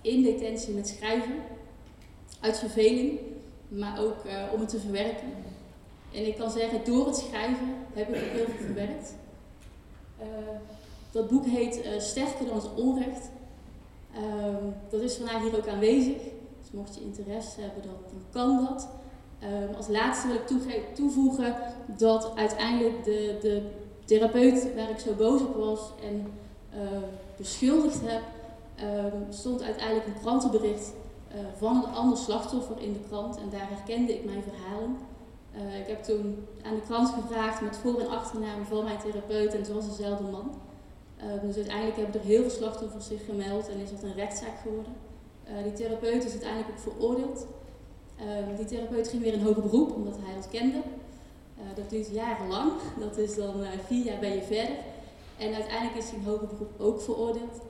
[0.00, 1.34] in detentie met schrijven,
[2.40, 3.18] uit verveling,
[3.68, 5.28] maar ook uh, om het te verwerken.
[6.12, 9.14] En ik kan zeggen, door het schrijven heb ik ook heel veel verwerkt.
[11.10, 13.30] Dat boek heet Sterker dan het onrecht.
[14.14, 16.16] Ehm, dat is vandaag hier ook aanwezig.
[16.70, 18.88] Mocht je interesse hebben, dan, kan dat.
[19.42, 21.56] Um, als laatste wil ik toevoegen
[21.96, 23.70] dat uiteindelijk de, de
[24.04, 26.32] therapeut waar ik zo boos op was en
[26.74, 26.98] uh,
[27.36, 28.22] beschuldigd heb,
[29.04, 30.92] um, stond uiteindelijk een krantenbericht
[31.34, 33.36] uh, van een ander slachtoffer in de krant.
[33.36, 34.96] En daar herkende ik mijn verhalen.
[35.54, 39.52] Uh, ik heb toen aan de krant gevraagd met voor- en achternaam van mijn therapeut
[39.52, 40.50] en het was dezelfde man.
[41.42, 44.92] Dus uiteindelijk hebben er heel veel slachtoffers zich gemeld en is dat een rechtszaak geworden.
[45.50, 47.46] Uh, die therapeut is uiteindelijk ook veroordeeld.
[48.20, 50.82] Uh, die therapeut ging weer in hoger beroep omdat hij dat kende.
[51.74, 53.54] dat duurt jarenlang, dat is dan
[53.86, 54.76] vier jaar ben je verder.
[55.38, 57.60] En uiteindelijk is hij in hoger beroep ook veroordeeld.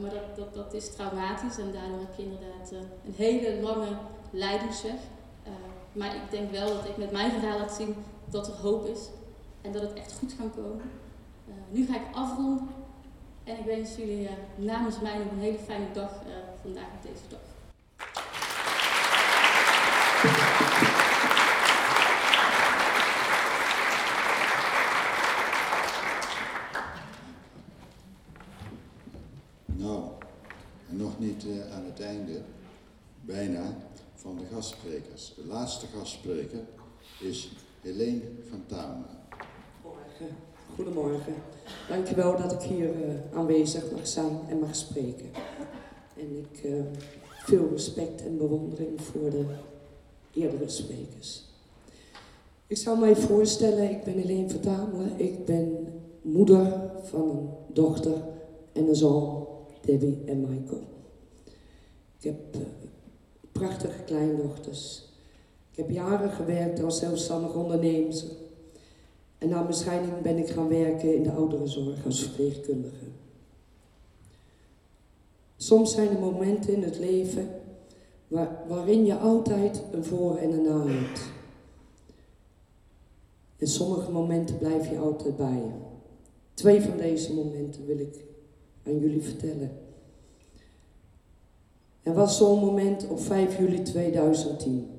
[0.00, 3.88] maar dat, dat, dat is traumatisch en daardoor heb je inderdaad een hele lange
[4.30, 5.00] leidingsweg.
[5.92, 7.94] maar ik denk wel dat ik met mijn verhaal laat zien
[8.30, 9.08] dat er hoop is
[9.60, 10.90] en dat het echt goed kan komen.
[11.70, 12.68] Nu ga ik afronden
[13.44, 17.02] en ik wens jullie uh, namens mij nog een hele fijne dag uh, vandaag op
[17.02, 17.40] deze dag.
[29.66, 30.02] Nou,
[30.86, 32.42] nog niet aan het einde,
[33.20, 33.76] bijna,
[34.14, 35.34] van de gastsprekers.
[35.34, 36.60] De laatste gastspreker
[37.20, 39.22] is Helene van Tamelen.
[40.76, 40.92] Morgen.
[40.92, 41.34] Goedemorgen.
[41.88, 45.30] Dankjewel dat ik hier uh, aanwezig mag zijn en mag spreken.
[46.16, 46.82] En ik uh,
[47.44, 49.44] veel respect en bewondering voor de
[50.32, 51.44] eerdere sprekers.
[52.66, 55.12] Ik zou mij voorstellen, ik ben Helene Vertamelen.
[55.16, 55.86] Ik ben
[56.22, 58.22] moeder van een dochter
[58.72, 59.46] en een zoon,
[59.80, 60.82] Debbie en Michael.
[62.18, 62.60] Ik heb uh,
[63.52, 65.08] prachtige kleindochters.
[65.70, 68.14] Ik heb jaren gewerkt als zelfstandig ondernemer
[69.44, 73.04] en na mijn scheiding ben ik gaan werken in de ouderenzorg als verpleegkundige.
[75.56, 77.48] Soms zijn er momenten in het leven
[78.28, 81.20] waar, waarin je altijd een voor en een na hebt.
[83.56, 85.62] En sommige momenten blijf je altijd bij.
[86.54, 88.24] Twee van deze momenten wil ik
[88.86, 89.70] aan jullie vertellen.
[92.02, 94.93] Er was zo'n moment op 5 juli 2010.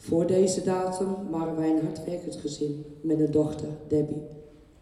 [0.00, 4.22] Voor deze datum waren wij een hardwerkend gezin met een dochter, Debbie,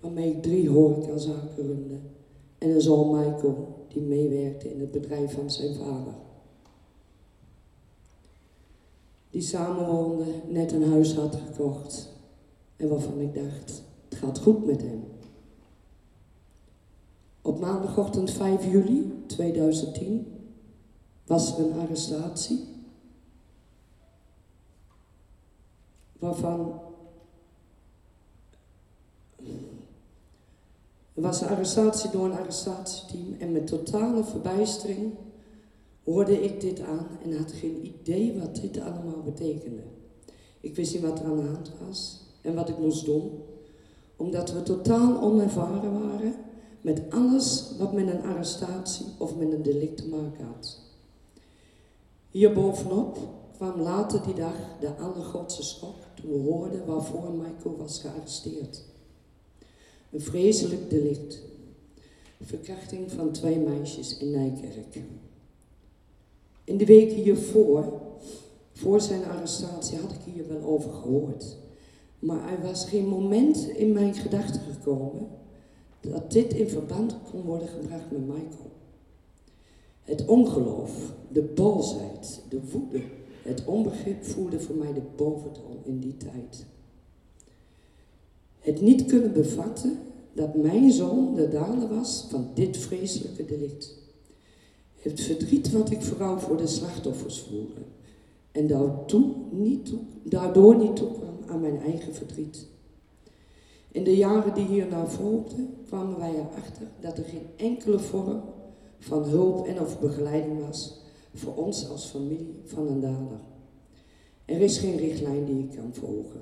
[0.01, 1.95] waarmee ik drie horecazaken runde.
[2.59, 6.15] En een zoon, Michael, die meewerkte in het bedrijf van zijn vader.
[9.31, 12.13] Die samenwoonde, net een huis had gekocht
[12.77, 15.05] en waarvan ik dacht, het gaat goed met hem.
[17.43, 20.27] Op maandagochtend 5 juli 2010
[21.27, 22.77] was er een arrestatie
[26.19, 26.81] waarvan
[31.15, 35.15] er was een arrestatie door een arrestatieteam en met totale verbijstering
[36.05, 39.83] hoorde ik dit aan en had geen idee wat dit allemaal betekende.
[40.61, 43.43] Ik wist niet wat er aan de hand was en wat ik moest doen,
[44.17, 46.35] omdat we totaal onervaren waren
[46.81, 50.79] met alles wat met een arrestatie of met een delict te maken had.
[52.31, 53.19] Hierbovenop
[53.57, 58.85] kwam later die dag de allergrootste schok toen we hoorden waarvoor Michael was gearresteerd.
[60.11, 61.43] Een vreselijk delict.
[62.41, 65.03] Verkrachting van twee meisjes in Nijkerk.
[66.65, 68.01] In de weken hiervoor,
[68.73, 71.57] voor zijn arrestatie, had ik hier wel over gehoord.
[72.19, 75.29] Maar er was geen moment in mijn gedachten gekomen
[76.01, 78.71] dat dit in verband kon worden gebracht met Michael.
[80.03, 83.03] Het ongeloof, de bolsheid, de woede,
[83.49, 86.67] het onbegrip voerde voor mij de boventoon in die tijd.
[88.59, 89.99] Het niet kunnen bevatten
[90.33, 93.97] dat mijn zoon de dader was van dit vreselijke delict.
[94.99, 97.81] Het verdriet wat ik vooral voor de slachtoffers voelde.
[98.53, 98.67] En
[100.25, 102.67] daardoor niet toekwam aan mijn eigen verdriet.
[103.93, 108.43] In de jaren die hierna volgden kwamen wij erachter dat er geen enkele vorm
[108.99, 113.41] van hulp en of begeleiding was voor ons als familie van een dader.
[114.45, 116.41] Er is geen richtlijn die ik kan volgen.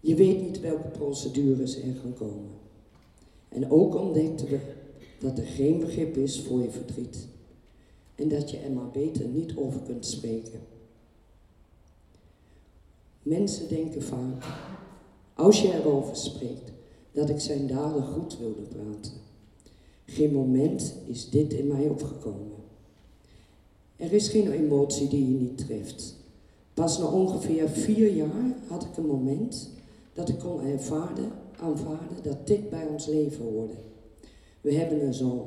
[0.00, 2.50] Je weet niet welke procedures er gaan komen.
[3.48, 4.60] En ook ontdekten we
[5.18, 7.26] dat er geen begrip is voor je verdriet.
[8.14, 10.60] En dat je er maar beter niet over kunt spreken.
[13.22, 14.44] Mensen denken vaak,
[15.34, 16.72] als je erover spreekt,
[17.12, 19.12] dat ik zijn dader goed wilde praten.
[20.04, 22.51] Geen moment is dit in mij opgekomen.
[24.02, 26.16] Er is geen emotie die je niet treft.
[26.74, 29.70] Pas na ongeveer vier jaar had ik een moment
[30.12, 33.74] dat ik kon ervaren, aanvaarden dat dit bij ons leven hoorde.
[34.60, 35.46] We hebben een zoon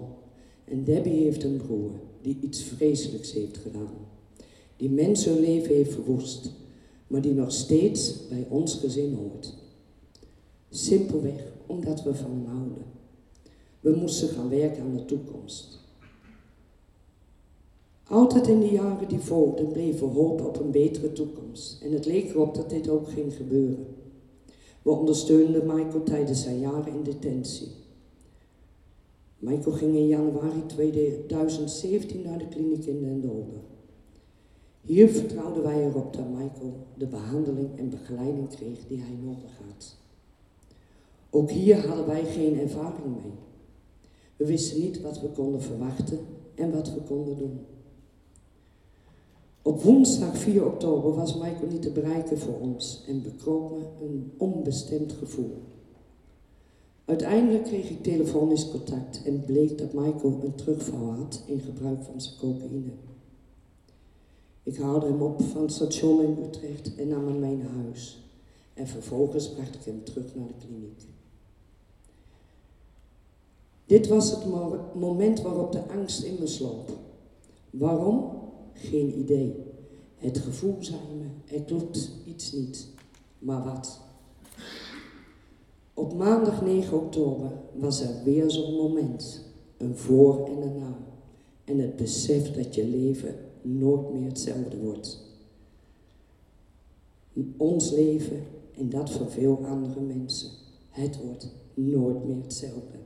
[0.65, 1.91] en Debbie heeft een broer
[2.22, 3.95] die iets vreselijks heeft gedaan.
[4.77, 6.52] Die mensen hun leven heeft verwoest,
[7.07, 9.53] maar die nog steeds bij ons gezin hoort.
[10.69, 12.84] Simpelweg omdat we van hem houden.
[13.80, 15.84] We moesten gaan werken aan de toekomst.
[18.07, 21.82] Altijd in de jaren die volgden bleef we hopen op een betere toekomst.
[21.82, 23.86] En het leek erop dat dit ook ging gebeuren.
[24.82, 27.68] We ondersteunden Michael tijdens zijn jaren in detentie.
[29.40, 33.60] Michael ging in januari 2017 naar de kliniek in Den Dolder.
[34.82, 39.95] Hier vertrouwden wij erop dat Michael de behandeling en begeleiding kreeg die hij nodig had.
[41.30, 43.34] Ook hier hadden wij geen ervaring mee.
[44.36, 46.19] We wisten niet wat we konden verwachten
[46.56, 47.60] en wat we konden doen.
[49.66, 54.34] Op woensdag 4 oktober was Michael niet te bereiken voor ons en bekroop me een
[54.38, 55.62] onbestemd gevoel.
[57.06, 62.22] Uiteindelijk kreeg ik telefonisch contact en bleek dat Michael een terugval had in gebruik van
[62.22, 62.92] zijn cocaïne.
[64.64, 68.24] Ik haalde hem op van het station in Utrecht en nam hem mee naar huis.
[68.74, 71.02] En vervolgens bracht ik hem terug naar de kliniek.
[73.86, 74.46] Dit was het
[74.94, 76.90] moment waarop de angst in me sloop.
[77.70, 78.35] Waarom?
[78.76, 79.56] Geen idee.
[80.16, 82.88] Het gevoel zei me, er klopt iets niet.
[83.40, 84.02] Maar wat?
[85.94, 89.44] Op maandag 9 oktober was er weer zo'n moment.
[89.78, 90.98] Een voor en een na.
[91.64, 95.24] En het besef dat je leven nooit meer hetzelfde wordt.
[97.58, 98.44] Ons leven
[98.78, 100.50] en dat van veel andere mensen.
[100.90, 102.98] Het wordt nooit meer hetzelfde.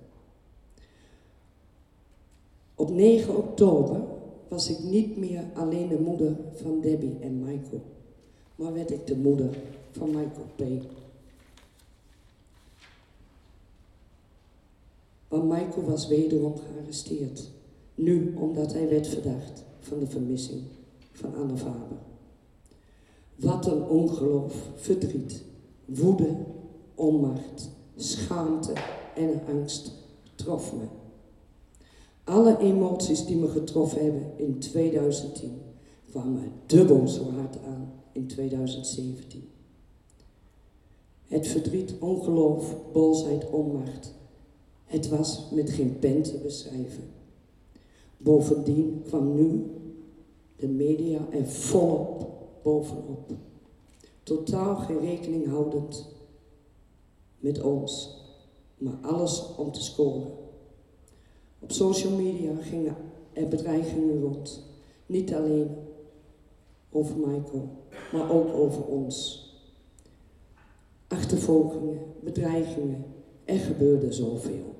[2.75, 4.01] Op 9 oktober
[4.49, 7.81] was ik niet meer alleen de moeder van Debbie en Michael,
[8.55, 9.57] maar werd ik de moeder
[9.91, 10.83] van Michael P.
[15.27, 17.49] Want Michael was wederom gearresteerd.
[17.95, 20.61] Nu omdat hij werd verdacht van de vermissing
[21.11, 21.97] van Anne Faber.
[23.35, 25.43] Wat een ongeloof, verdriet,
[25.85, 26.37] woede,
[26.95, 28.73] onmacht, schaamte
[29.15, 29.91] en angst
[30.35, 30.98] trof me.
[32.29, 35.61] Alle emoties die me getroffen hebben in 2010
[36.09, 39.49] kwamen dubbel zo hard aan in 2017.
[41.27, 44.13] Het verdriet, ongeloof, bolsheid, onmacht.
[44.85, 47.03] Het was met geen pen te beschrijven.
[48.17, 49.65] Bovendien kwam nu
[50.55, 52.31] de media er volop
[52.63, 53.31] bovenop.
[54.23, 56.05] Totaal geen rekening houdend
[57.39, 58.17] met ons,
[58.77, 60.47] maar alles om te scoren.
[61.59, 62.95] Op social media gingen
[63.33, 64.63] er bedreigingen rond.
[65.05, 65.67] Niet alleen
[66.91, 67.69] over Michael,
[68.11, 69.47] maar ook over ons.
[71.07, 73.05] Achtervolgingen, bedreigingen,
[73.45, 74.75] er gebeurde zoveel.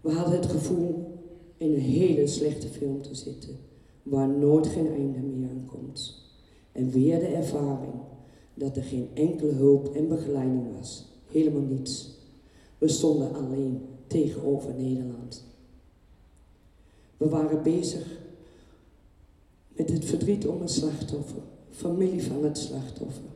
[0.00, 1.20] We hadden het gevoel
[1.56, 3.56] in een hele slechte film te zitten,
[4.02, 6.24] waar nooit geen einde meer aan komt.
[6.72, 7.94] En weer de ervaring
[8.54, 11.04] dat er geen enkele hulp en begeleiding was.
[11.30, 12.18] Helemaal niets.
[12.78, 15.44] We stonden alleen tegenover Nederland.
[17.16, 18.18] We waren bezig
[19.68, 23.30] met het verdriet om een slachtoffer, familie van het slachtoffer,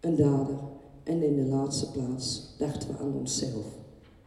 [0.00, 0.58] een dader
[1.02, 3.66] en in de laatste plaats dachten we aan onszelf.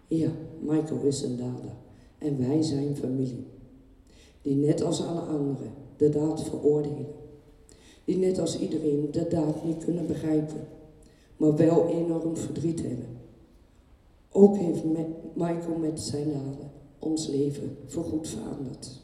[0.08, 0.30] Ja,
[0.60, 1.72] Michael is een dader
[2.18, 3.46] en wij zijn familie,
[4.42, 7.08] die net als alle anderen de daad veroordelen,
[8.06, 10.68] die net als iedereen de daad niet kunnen begrijpen,
[11.38, 13.19] maar wel enorm verdriet hebben.
[14.32, 14.84] Ook heeft
[15.36, 19.02] Michael met zijn daden ons leven voorgoed veranderd.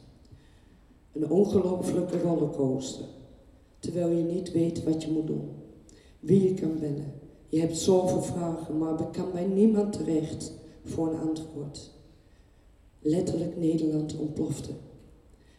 [1.12, 3.06] Een ongelofelijke rollercoaster,
[3.78, 5.48] terwijl je niet weet wat je moet doen,
[6.20, 7.12] wie je kan bellen.
[7.48, 10.52] Je hebt zoveel vragen, maar er kan bij niemand terecht
[10.84, 11.90] voor een antwoord.
[13.00, 14.70] Letterlijk Nederland ontplofte.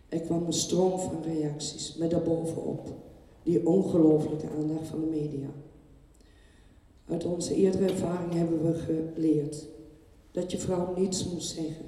[0.10, 2.94] Er kwam een stroom van reacties met daarbovenop
[3.44, 5.48] die ongelooflijke aandacht van de media.
[7.08, 8.74] Uit onze eerdere ervaring hebben we
[9.14, 9.66] geleerd
[10.32, 11.86] dat je vrouw niets moet zeggen,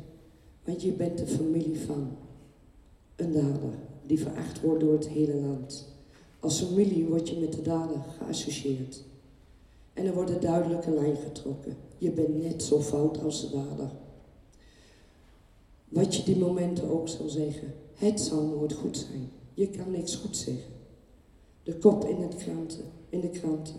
[0.63, 2.17] want je bent de familie van
[3.15, 3.73] een dader
[4.05, 5.87] die veracht wordt door het hele land.
[6.39, 9.03] Als familie word je met de dader geassocieerd.
[9.93, 11.77] En er wordt een duidelijke lijn getrokken.
[11.97, 13.91] Je bent net zo fout als de dader.
[15.89, 19.29] Wat je die momenten ook zal zeggen, het zal nooit goed zijn.
[19.53, 20.73] Je kan niks goed zeggen.
[21.63, 23.75] De kop in, het kranten, in de kranten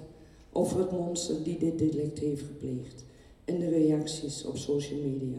[0.53, 3.05] over het monster die dit delict heeft gepleegd.
[3.45, 5.39] En de reacties op social media.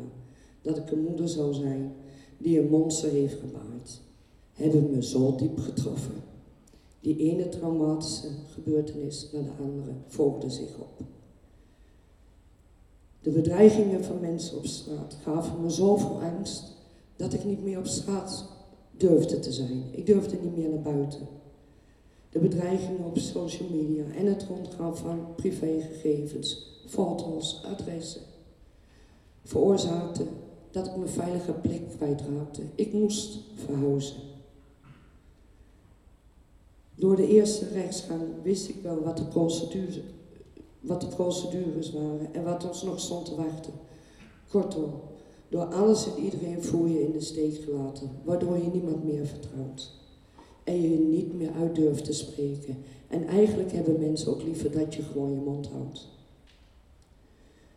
[0.61, 1.93] dat ik een moeder zou zijn
[2.37, 4.01] die een monster heeft gebaard,
[4.53, 6.13] hebben me zo diep getroffen.
[6.99, 11.05] Die ene traumatische gebeurtenis naar de andere volgde zich op.
[13.21, 16.63] De bedreigingen van mensen op straat gaven me zoveel angst
[17.15, 18.45] dat ik niet meer op straat
[18.97, 19.83] durfde te zijn.
[19.91, 21.27] Ik durfde niet meer naar buiten.
[22.31, 28.21] De bedreigingen op social media en het rondgaan van privégegevens, foto's, adressen
[29.43, 30.27] veroorzaakten
[30.71, 32.61] dat ik mijn veilige plek kwijtraakte.
[32.75, 34.15] Ik moest verhuizen.
[36.95, 40.01] Door de eerste rechtsgang wist ik wel wat de,
[40.79, 43.73] wat de procedures waren en wat ons nog stond te wachten.
[44.49, 44.93] Kortom,
[45.49, 50.00] door alles en iedereen voel je in de steek gelaten, waardoor je niemand meer vertrouwt.
[50.63, 52.77] En je niet meer uit durft te spreken.
[53.07, 56.07] En eigenlijk hebben mensen ook liever dat je gewoon je mond houdt.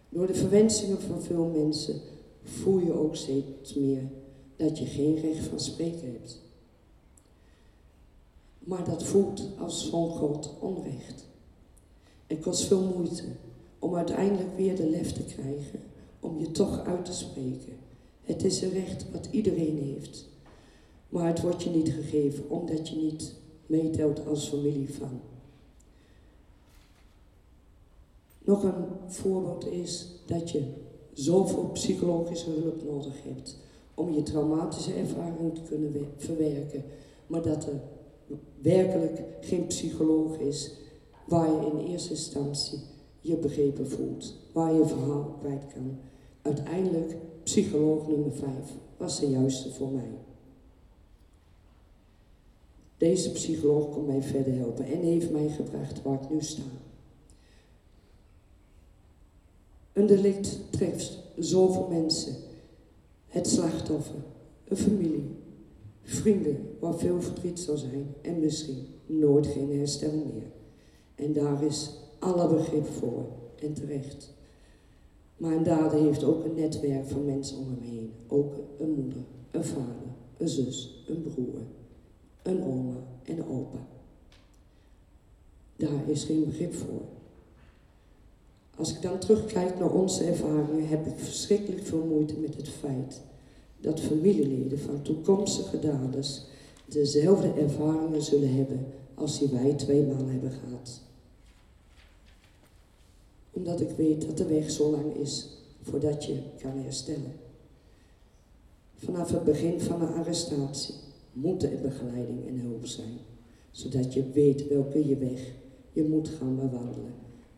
[0.08, 2.00] Door de verwensingen van veel mensen
[2.42, 4.02] voel je ook steeds meer
[4.56, 6.40] dat je geen recht van spreken hebt.
[8.58, 11.24] Maar dat voelt als zo'n groot onrecht.
[12.26, 13.22] Het kost veel moeite
[13.78, 15.80] om uiteindelijk weer de lef te krijgen
[16.20, 17.72] om je toch uit te spreken.
[18.22, 20.28] Het is een recht wat iedereen heeft.
[21.14, 23.34] Maar het wordt je niet gegeven omdat je niet
[23.66, 25.20] meetelt als familie van.
[28.38, 30.62] Nog een voorbeeld is dat je
[31.12, 33.58] zoveel psychologische hulp nodig hebt
[33.94, 36.84] om je traumatische ervaring te kunnen verwerken,
[37.26, 37.80] maar dat er
[38.60, 40.72] werkelijk geen psycholoog is
[41.26, 42.78] waar je in eerste instantie
[43.20, 45.98] je begrepen voelt, waar je verhaal kwijt kan.
[46.42, 48.50] Uiteindelijk, psycholoog nummer 5
[48.96, 50.10] was de juiste voor mij.
[53.04, 56.62] Deze psycholoog kon mij verder helpen en heeft mij gebracht waar ik nu sta.
[59.92, 62.34] Een delict treft zoveel mensen.
[63.26, 64.24] Het slachtoffer,
[64.64, 65.30] een familie,
[66.02, 70.50] vrienden waar veel verdriet zal zijn en misschien nooit geen herstel meer.
[71.14, 73.26] En daar is alle begrip voor
[73.58, 74.34] en terecht.
[75.36, 78.12] Maar een dader heeft ook een netwerk van mensen om hem heen.
[78.28, 80.06] Ook een moeder, een vader,
[80.36, 81.60] een zus, een broer,
[82.44, 83.78] een oma en een opa.
[85.76, 87.02] Daar is geen begrip voor.
[88.76, 93.20] Als ik dan terugkijk naar onze ervaringen, heb ik verschrikkelijk veel moeite met het feit
[93.80, 96.42] dat familieleden van toekomstige daders
[96.86, 101.00] dezelfde ervaringen zullen hebben als die wij tweemaal hebben gehad.
[103.50, 105.48] Omdat ik weet dat de weg zo lang is
[105.82, 107.32] voordat je kan herstellen.
[108.96, 111.03] Vanaf het begin van de arrestatie
[111.34, 113.18] moet er begeleiding en hulp zijn,
[113.70, 115.52] zodat je weet welke je weg
[115.92, 117.14] je moet gaan bewandelen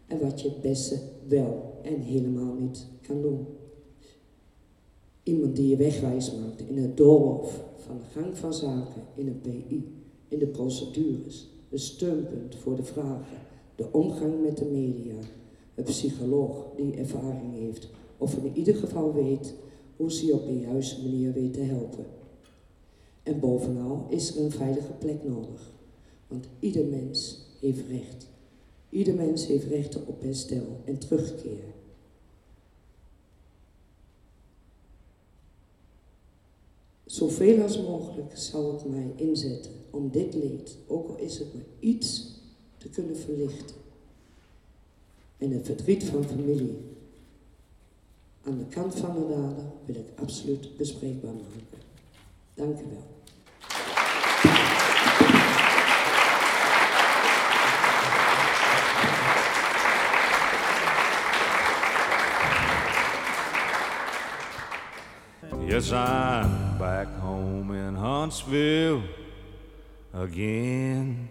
[0.06, 0.98] en wat je het beste
[1.28, 3.46] wel en helemaal niet kan doen.
[5.22, 9.42] Iemand die je wegwijs maakt in het doolhof van de gang van zaken in het
[9.42, 9.84] PI,
[10.28, 13.38] in de procedures, een steunpunt voor de vragen,
[13.76, 15.14] de omgang met de media,
[15.74, 17.88] een psycholoog die ervaring heeft
[18.18, 19.54] of in ieder geval weet
[19.96, 22.04] hoe ze je op de juiste manier weet te helpen.
[23.26, 25.72] En bovenal is er een veilige plek nodig,
[26.26, 28.26] want ieder mens heeft recht
[28.96, 31.64] Ieder mens heeft recht op herstel en terugkeer.
[37.04, 41.64] Zoveel als mogelijk zou ik mij inzetten om dit leed, ook al is het maar
[41.78, 42.34] iets,
[42.76, 43.76] te kunnen verlichten.
[45.38, 46.78] En het verdriet van familie
[48.42, 51.78] aan de kant van de dader wil ik absoluut bespreekbaar maken.
[52.54, 53.15] Dank u wel.
[65.66, 69.02] Yes, I'm back home in Huntsville
[70.14, 71.28] again.